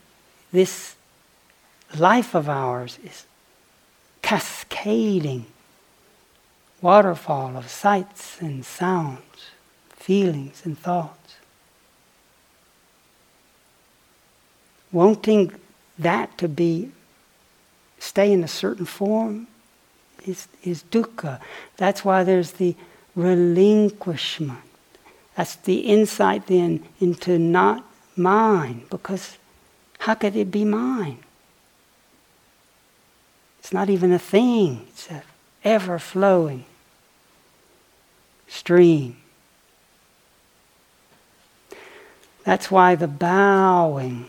[0.51, 0.95] this
[1.97, 3.25] life of ours is
[4.21, 5.45] cascading
[6.81, 9.51] waterfall of sights and sounds,
[9.89, 11.35] feelings and thoughts.
[14.91, 15.53] Wanting
[15.97, 16.91] that to be
[17.99, 19.47] stay in a certain form
[20.25, 21.39] is, is dukkha.
[21.77, 22.75] That's why there's the
[23.15, 24.59] relinquishment.
[25.35, 27.83] That's the insight then into not
[28.15, 29.37] mine, because
[29.99, 31.19] how could it be mine?
[33.59, 35.21] It's not even a thing, it's an
[35.63, 36.65] ever flowing
[38.47, 39.17] stream.
[42.43, 44.25] That's why the bowing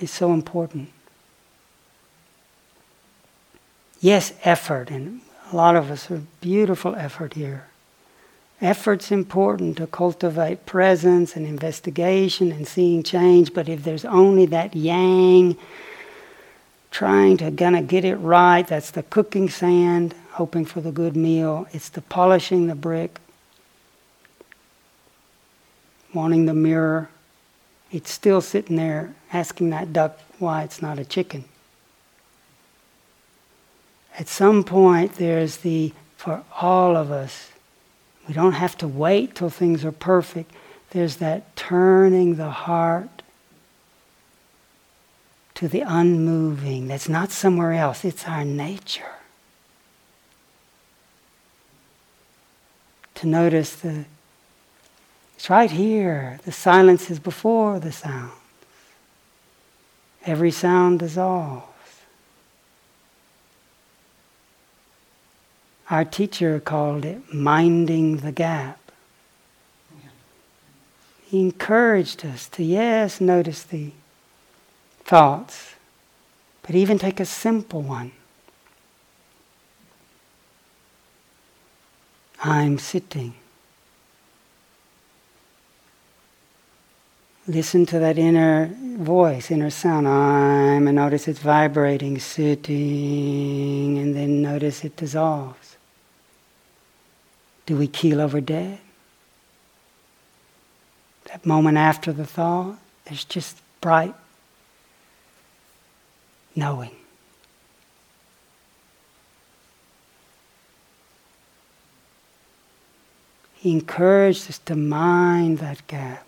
[0.00, 0.90] is so important.
[4.00, 5.22] Yes, effort, and
[5.52, 7.66] a lot of us are beautiful effort here.
[8.60, 14.74] Effort's important to cultivate presence and investigation and seeing change, but if there's only that
[14.74, 15.56] yang
[16.90, 21.68] trying to gonna get it right, that's the cooking sand, hoping for the good meal,
[21.72, 23.20] it's the polishing the brick,
[26.14, 27.10] wanting the mirror.
[27.92, 31.44] It's still sitting there asking that duck why it's not a chicken.
[34.18, 37.50] At some point, there's the, for all of us,
[38.26, 40.52] we don't have to wait till things are perfect.
[40.90, 43.22] There's that turning the heart
[45.54, 49.04] to the unmoving that's not somewhere else, it's our nature.
[53.16, 54.04] To notice the,
[55.34, 56.38] it's right here.
[56.44, 58.32] The silence is before the sound.
[60.26, 61.64] Every sound dissolves.
[65.90, 68.80] Our teacher called it minding the gap.
[71.26, 73.90] He encouraged us to, yes, notice the
[75.04, 75.74] thoughts,
[76.62, 78.12] but even take a simple one.
[82.42, 83.34] I'm sitting.
[87.48, 90.06] Listen to that inner voice, inner sound.
[90.06, 95.65] I'm, and notice it's vibrating, sitting, and then notice it dissolves.
[97.66, 98.78] Do we keel over dead?
[101.24, 104.14] That moment after the thought, there's just bright
[106.54, 106.92] knowing.
[113.56, 116.24] He encouraged us to mind that gap,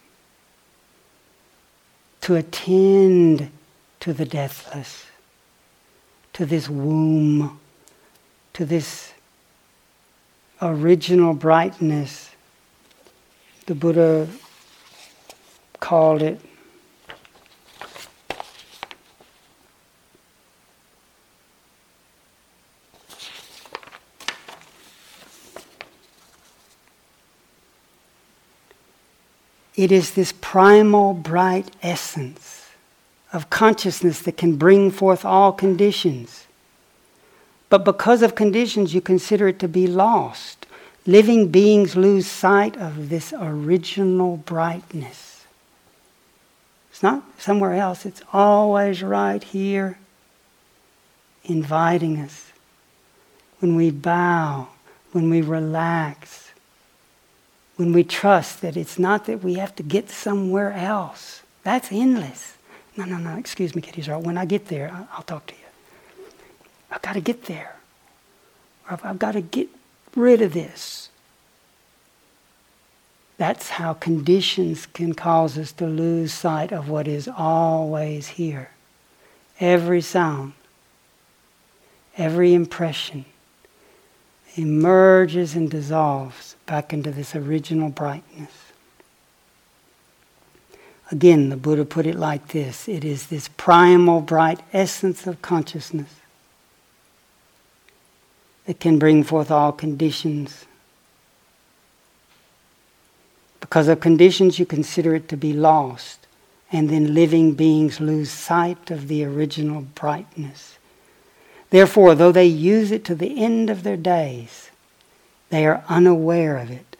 [2.22, 3.50] to attend
[4.00, 5.06] to the deathless,
[6.32, 7.60] to this womb,
[8.54, 9.12] to this
[10.60, 12.30] original brightness.
[13.66, 14.28] The Buddha
[15.80, 16.40] called it
[29.78, 32.66] It is this primal bright essence
[33.32, 36.47] of consciousness that can bring forth all conditions.
[37.68, 40.66] But because of conditions, you consider it to be lost.
[41.06, 45.46] Living beings lose sight of this original brightness.
[46.90, 49.98] It's not somewhere else, it's always right here,
[51.44, 52.52] inviting us.
[53.60, 54.68] When we bow,
[55.12, 56.50] when we relax,
[57.76, 61.42] when we trust that it's not that we have to get somewhere else.
[61.62, 62.56] That's endless.
[62.96, 64.02] No, no, no, excuse me, Kitty.
[64.10, 65.67] When I get there, I'll talk to you.
[66.90, 67.76] I've got to get there.
[68.86, 69.68] Or I've, I've got to get
[70.14, 71.10] rid of this.
[73.36, 78.70] That's how conditions can cause us to lose sight of what is always here.
[79.60, 80.54] Every sound,
[82.16, 83.24] every impression
[84.56, 88.50] emerges and dissolves back into this original brightness.
[91.12, 96.16] Again, the Buddha put it like this it is this primal, bright essence of consciousness
[98.68, 100.66] that can bring forth all conditions
[103.60, 106.26] because of conditions, you consider it to be lost,
[106.72, 110.78] and then living beings lose sight of the original brightness.
[111.70, 114.70] Therefore, though they use it to the end of their days,
[115.50, 116.96] they are unaware of it,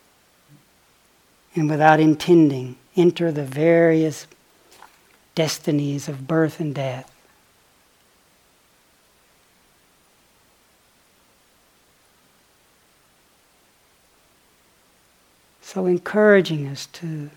[1.54, 4.26] and without intending, enter the various
[5.34, 7.10] destinies of birth and death.
[15.68, 17.28] So, encouraging us to,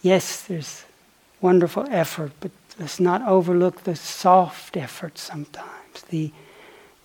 [0.00, 0.86] yes, there's
[1.42, 6.32] wonderful effort, but let's not overlook the soft effort sometimes, the,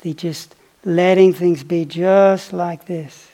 [0.03, 0.55] the just
[0.86, 3.28] letting things be just like this.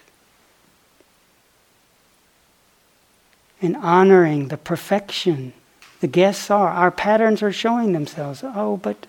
[3.62, 5.54] And honoring the perfection.
[6.00, 6.70] The guests are.
[6.70, 8.44] Our patterns are showing themselves.
[8.44, 9.06] Oh, but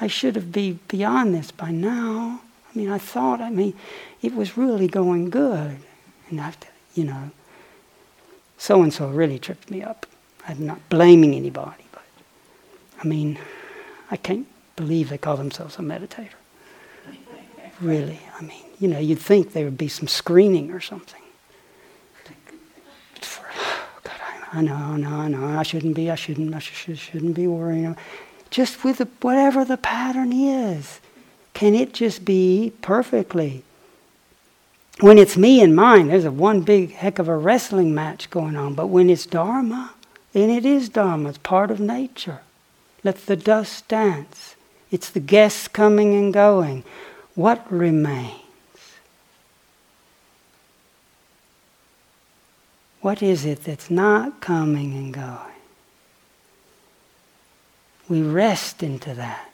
[0.00, 2.40] I should have be beyond this by now.
[2.78, 3.74] I mean, I thought, I mean,
[4.22, 5.78] it was really going good.
[6.30, 7.32] And after, you know,
[8.56, 10.06] so and so really tripped me up.
[10.46, 12.04] I'm not blaming anybody, but
[13.02, 13.36] I mean,
[14.12, 16.38] I can't believe they call themselves a meditator.
[17.80, 21.22] Really, I mean, you know, you'd think there would be some screening or something.
[23.22, 24.20] For, oh, God,
[24.52, 25.58] I, I know, I know, I know.
[25.58, 26.12] I shouldn't be.
[26.12, 26.54] I shouldn't.
[26.54, 27.96] I should, shouldn't be worrying.
[28.50, 31.00] Just with the, whatever the pattern is.
[31.58, 33.64] Can it just be perfectly?
[35.00, 38.54] When it's me and mine, there's a one big heck of a wrestling match going
[38.54, 38.74] on.
[38.74, 39.92] But when it's Dharma,
[40.32, 41.30] then it is Dharma.
[41.30, 42.42] It's part of nature.
[43.02, 44.54] Let the dust dance.
[44.92, 46.84] It's the guests coming and going.
[47.34, 48.38] What remains?
[53.00, 55.58] What is it that's not coming and going?
[58.08, 59.50] We rest into that.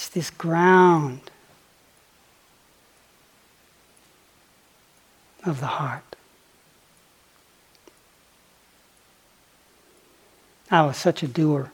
[0.00, 1.20] It's this ground
[5.44, 6.16] of the heart.
[10.70, 11.70] I was such a doer.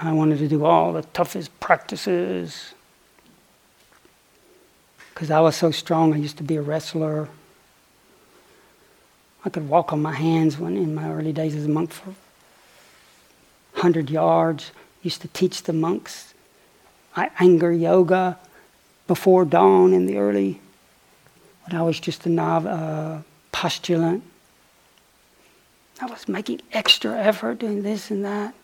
[0.00, 2.72] I wanted to do all the toughest practices
[5.12, 6.14] because I was so strong.
[6.14, 7.28] I used to be a wrestler.
[9.44, 12.14] I could walk on my hands when in my early days as a monk for
[13.74, 14.70] 100 yards
[15.02, 16.27] used to teach the monks
[17.16, 18.38] Iyengar yoga
[19.06, 20.60] before dawn in the early,
[21.64, 23.18] when I was just a nov- uh,
[23.52, 24.22] postulant.
[26.00, 28.54] I was making extra effort doing this and that.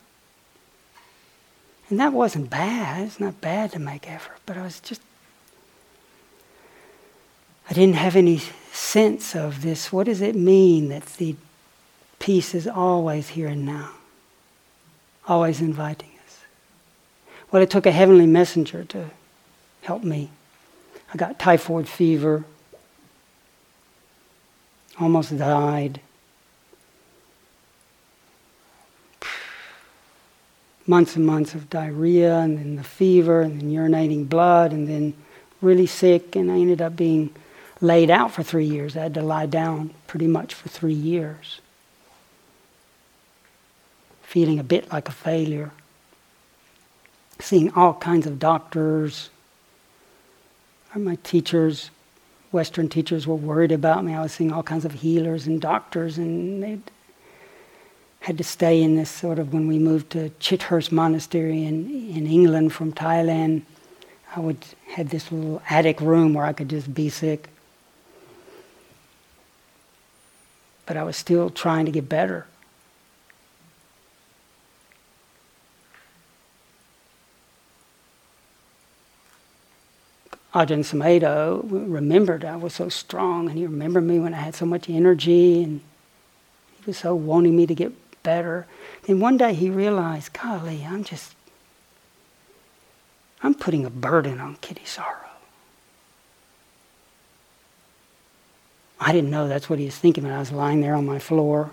[1.91, 3.07] And that wasn't bad.
[3.07, 5.01] It's not bad to make effort, but I was just,
[7.69, 8.41] I didn't have any
[8.73, 9.93] sense of this.
[9.93, 11.37] What does it mean that the
[12.19, 13.91] peace is always here and now?
[15.27, 16.14] Always inviting.
[17.55, 19.11] Well, it took a heavenly messenger to
[19.83, 20.31] help me.
[21.13, 22.45] I got typhoid fever,
[24.99, 26.01] almost died.
[30.85, 35.15] Months and months of diarrhea, and then the fever, and then urinating blood, and then
[35.63, 37.33] really sick, and I ended up being
[37.81, 38.97] laid out for three years.
[38.97, 41.61] I had to lie down pretty much for three years,
[44.25, 45.71] feeling a bit like a failure
[47.45, 49.31] seeing all kinds of doctors.
[50.95, 51.91] Uh, my teachers,
[52.53, 54.15] Western teachers, were worried about me.
[54.15, 56.79] I was seeing all kinds of healers and doctors, and they
[58.21, 62.27] had to stay in this sort of when we moved to Chithurst Monastery in, in
[62.27, 63.63] England from Thailand.
[64.35, 67.49] I would had this little attic room where I could just be sick.
[70.87, 72.47] But I was still trying to get better.
[80.55, 84.65] Ajahn Sumedho remembered I was so strong, and he remembered me when I had so
[84.65, 85.81] much energy, and
[86.77, 87.93] he was so wanting me to get
[88.23, 88.67] better.
[89.09, 91.35] And one day he realized, golly, I'm just,
[93.43, 95.17] I'm putting a burden on Kittisaro.
[99.01, 101.19] I didn't know that's what he was thinking when I was lying there on my
[101.19, 101.73] floor.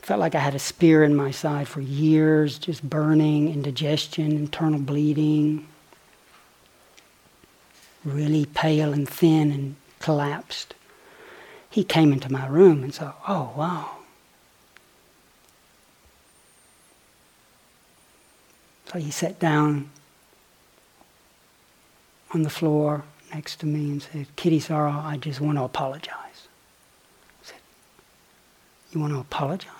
[0.00, 4.80] Felt like I had a spear in my side for years, just burning, indigestion, internal
[4.80, 5.66] bleeding.
[8.06, 10.74] Really pale and thin and collapsed.
[11.68, 13.90] He came into my room and said, Oh, wow.
[18.92, 19.90] So he sat down
[22.32, 23.02] on the floor
[23.34, 26.12] next to me and said, Kittisaro, I just want to apologize.
[26.14, 27.58] I said,
[28.92, 29.72] You want to apologize?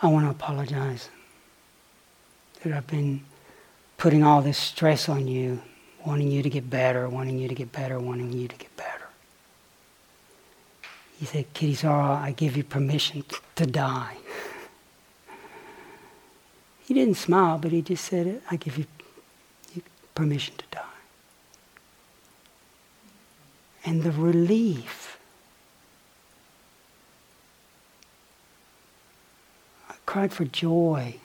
[0.00, 1.08] I want to apologize
[2.62, 3.24] that I've been
[3.98, 5.60] putting all this stress on you,
[6.04, 9.08] wanting you to get better, wanting you to get better, wanting you to get better.
[11.18, 13.24] He said, Kittisaro, I give you permission
[13.56, 14.16] to die.
[16.86, 18.84] He didn't smile, but he just said, I give you
[20.14, 20.80] permission to die.
[23.86, 25.18] And the relief.
[29.88, 31.16] I cried for joy.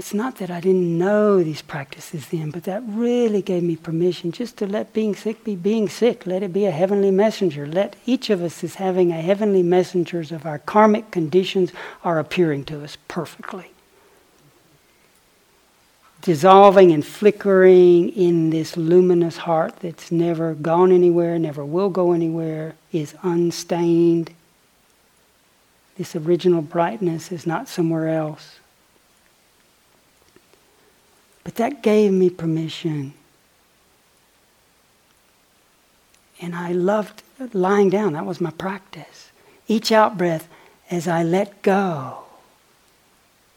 [0.00, 4.32] It's not that I didn't know these practices then, but that really gave me permission
[4.32, 6.26] just to let being sick be being sick.
[6.26, 7.66] Let it be a heavenly messenger.
[7.66, 11.70] Let each of us is having a heavenly messengers of our karmic conditions
[12.02, 13.72] are appearing to us perfectly.
[16.22, 22.74] Dissolving and flickering in this luminous heart that's never gone anywhere, never will go anywhere,
[22.90, 24.32] is unstained.
[25.98, 28.59] This original brightness is not somewhere else.
[31.44, 33.14] But that gave me permission.
[36.40, 37.22] And I loved
[37.52, 38.14] lying down.
[38.14, 39.30] That was my practice.
[39.68, 40.48] Each out breath
[40.90, 42.24] as I let go.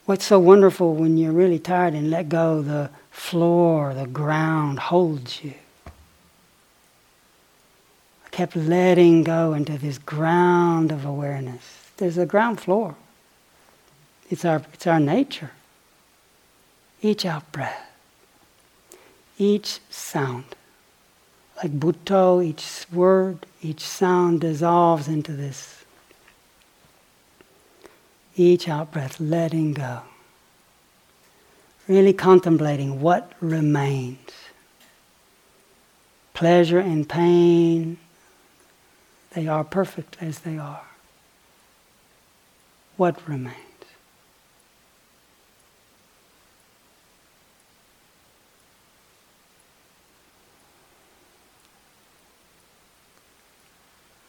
[0.05, 5.43] What's so wonderful when you're really tired and let go, the floor, the ground holds
[5.43, 5.53] you.
[8.25, 11.89] I kept letting go into this ground of awareness.
[11.97, 12.95] There's a ground floor.
[14.29, 15.51] It's our, it's our nature
[17.03, 17.85] each out breath,
[19.37, 20.45] each sound.
[21.57, 25.83] Like Buddho, each word, each sound dissolves into this.
[28.35, 30.01] Each out breath, letting go.
[31.87, 34.31] Really contemplating what remains.
[36.33, 37.97] Pleasure and pain,
[39.33, 40.87] they are perfect as they are.
[42.97, 43.72] What remains?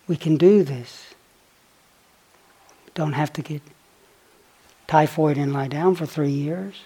[0.06, 1.14] We can do this.
[2.94, 3.62] Don't have to get
[4.86, 6.82] typhoid and lie down for three years.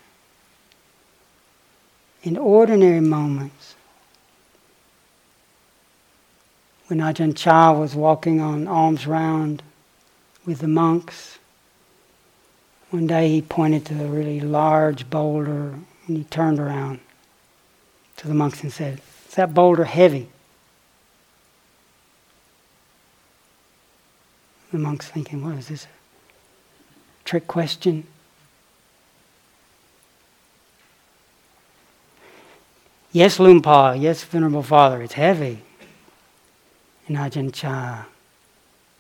[2.23, 3.75] In ordinary moments,
[6.87, 9.63] when Ajahn Chah was walking on alms round
[10.47, 11.39] with the monks,
[12.91, 15.75] one day he pointed to a really large boulder
[16.07, 17.01] and he turned around
[18.17, 20.29] to the monks and said, Is that boulder heavy?
[24.71, 25.87] The monk's thinking, what is this?
[27.25, 28.07] Trick question?
[33.13, 35.63] Yes, Luang Por, yes, Venerable Father, it's heavy.
[37.07, 38.05] And Ajahn Chah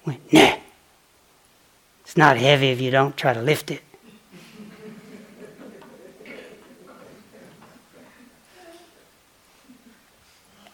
[0.06, 0.56] went, nah,
[2.02, 3.82] it's not heavy if you don't try to lift it.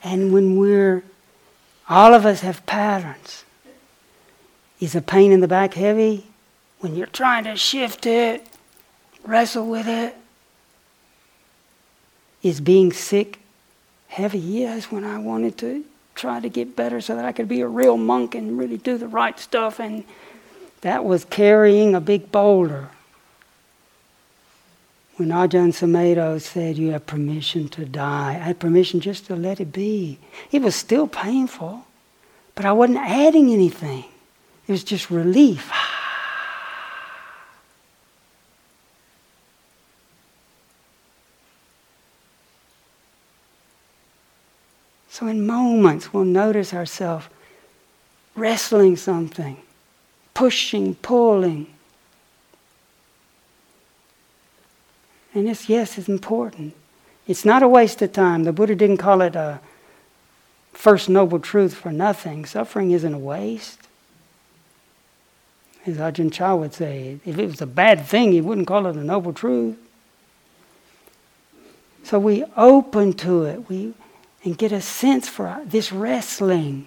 [0.04, 1.02] and when we're,
[1.88, 3.43] all of us have patterns.
[4.84, 6.26] Is a pain in the back heavy?
[6.80, 8.46] When you're trying to shift it,
[9.24, 10.14] wrestle with it.
[12.42, 13.38] Is being sick
[14.08, 14.38] heavy?
[14.38, 17.66] Yes, when I wanted to try to get better so that I could be a
[17.66, 20.04] real monk and really do the right stuff, and
[20.82, 22.90] that was carrying a big boulder.
[25.16, 29.60] When Ajahn Sumedho said, You have permission to die, I had permission just to let
[29.60, 30.18] it be.
[30.52, 31.86] It was still painful,
[32.54, 34.04] but I wasn't adding anything.
[34.66, 35.70] It was just relief.
[45.10, 47.26] So, in moments, we'll notice ourselves
[48.34, 49.58] wrestling something,
[50.34, 51.68] pushing, pulling.
[55.32, 56.74] And this, yes, is important.
[57.28, 58.42] It's not a waste of time.
[58.42, 59.60] The Buddha didn't call it a
[60.72, 62.44] first noble truth for nothing.
[62.44, 63.83] Suffering isn't a waste.
[65.86, 68.96] As Ajahn Chah would say, if it was a bad thing, he wouldn't call it
[68.96, 69.76] a noble truth.
[72.02, 73.68] So we open to it.
[73.68, 73.94] We,
[74.44, 76.86] and get a sense for this wrestling.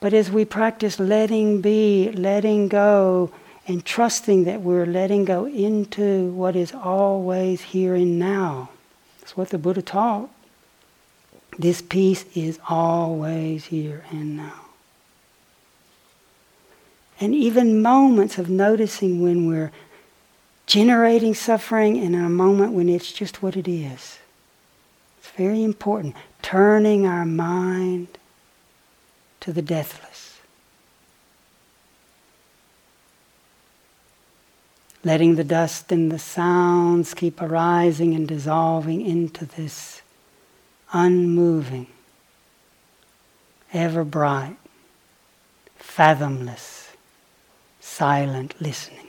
[0.00, 3.32] But as we practice letting be, letting go,
[3.66, 8.70] and trusting that we're letting go into what is always here and now.
[9.20, 10.28] That's what the Buddha taught.
[11.58, 14.61] This peace is always here and now.
[17.22, 19.70] And even moments of noticing when we're
[20.66, 24.18] generating suffering and a moment when it's just what it is.
[25.18, 26.16] It's very important.
[26.42, 28.08] Turning our mind
[29.38, 30.40] to the deathless.
[35.04, 40.02] Letting the dust and the sounds keep arising and dissolving into this
[40.92, 41.86] unmoving,
[43.72, 44.56] ever bright,
[45.76, 46.81] fathomless,
[47.92, 49.06] silent listening.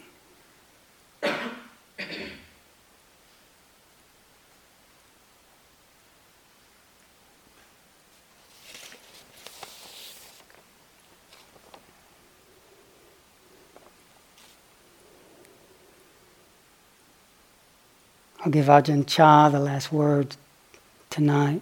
[18.41, 20.35] I'll give Ajahn Chah the last word
[21.09, 21.61] tonight.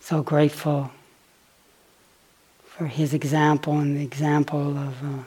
[0.00, 0.90] So grateful
[2.78, 5.24] for his example and the example of uh,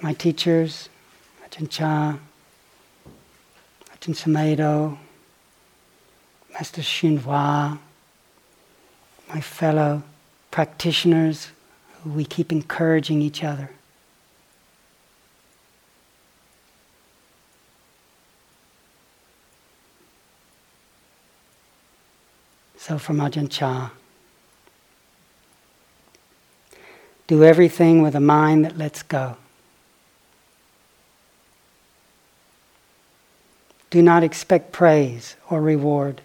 [0.00, 0.88] my teachers,
[1.48, 2.16] Ajahn Chah,
[3.94, 4.98] Ajahn Sumedho,
[6.52, 7.78] Master Hsuan Hua,
[9.28, 10.02] my fellow
[10.50, 11.52] practitioners
[12.02, 13.70] who we keep encouraging each other.
[22.78, 23.90] So from Ajahn Chah.
[27.26, 29.36] Do everything with a mind that lets go.
[33.90, 36.20] Do not expect praise or reward.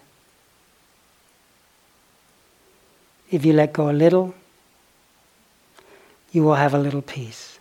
[3.30, 4.34] If you let go a little,
[6.32, 7.58] you will have a little peace.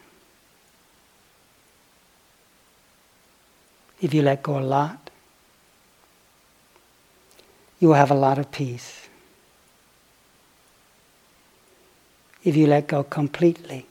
[4.02, 5.10] If you let go a lot,
[7.80, 9.08] you will have a lot of peace.
[12.44, 13.86] If you let go completely,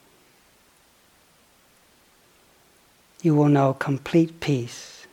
[3.23, 5.07] you will know complete peace.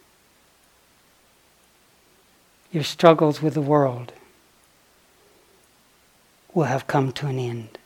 [2.72, 4.12] Your struggles with the world
[6.54, 7.78] will have come to an end.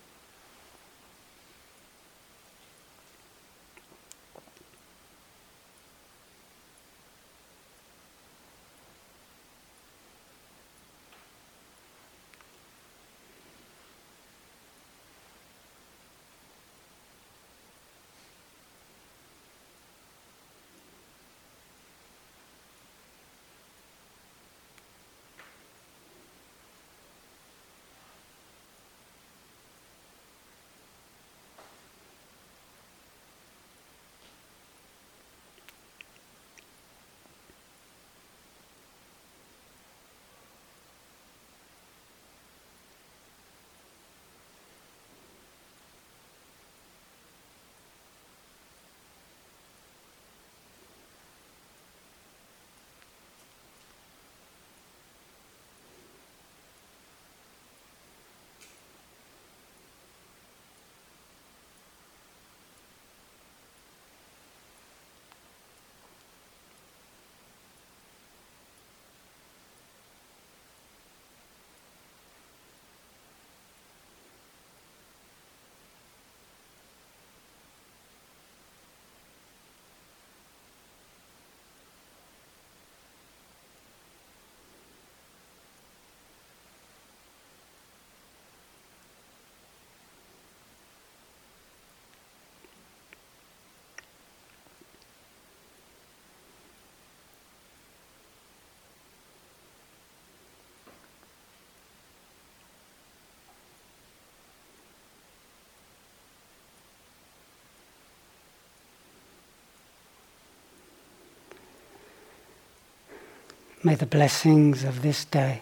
[113.83, 115.61] May the blessings of this day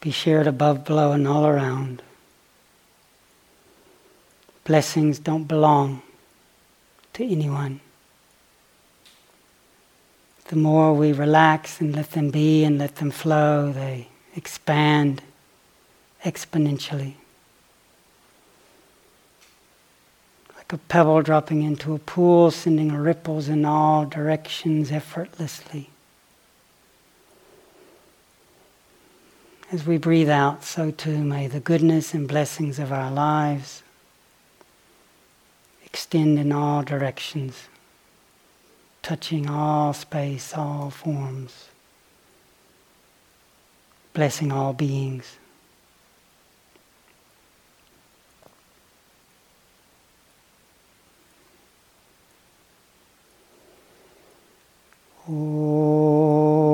[0.00, 2.02] be shared above, below, and all around.
[4.62, 6.02] Blessings don't belong
[7.14, 7.80] to anyone.
[10.48, 15.22] The more we relax and let them be and let them flow, they expand
[16.24, 17.14] exponentially.
[20.53, 25.90] I like a pebble dropping into a pool, sending ripples in all directions effortlessly.
[29.70, 33.82] As we breathe out, so too may the goodness and blessings of our lives
[35.84, 37.68] extend in all directions,
[39.02, 41.68] touching all space, all forms,
[44.14, 45.36] blessing all beings.
[55.26, 56.73] Om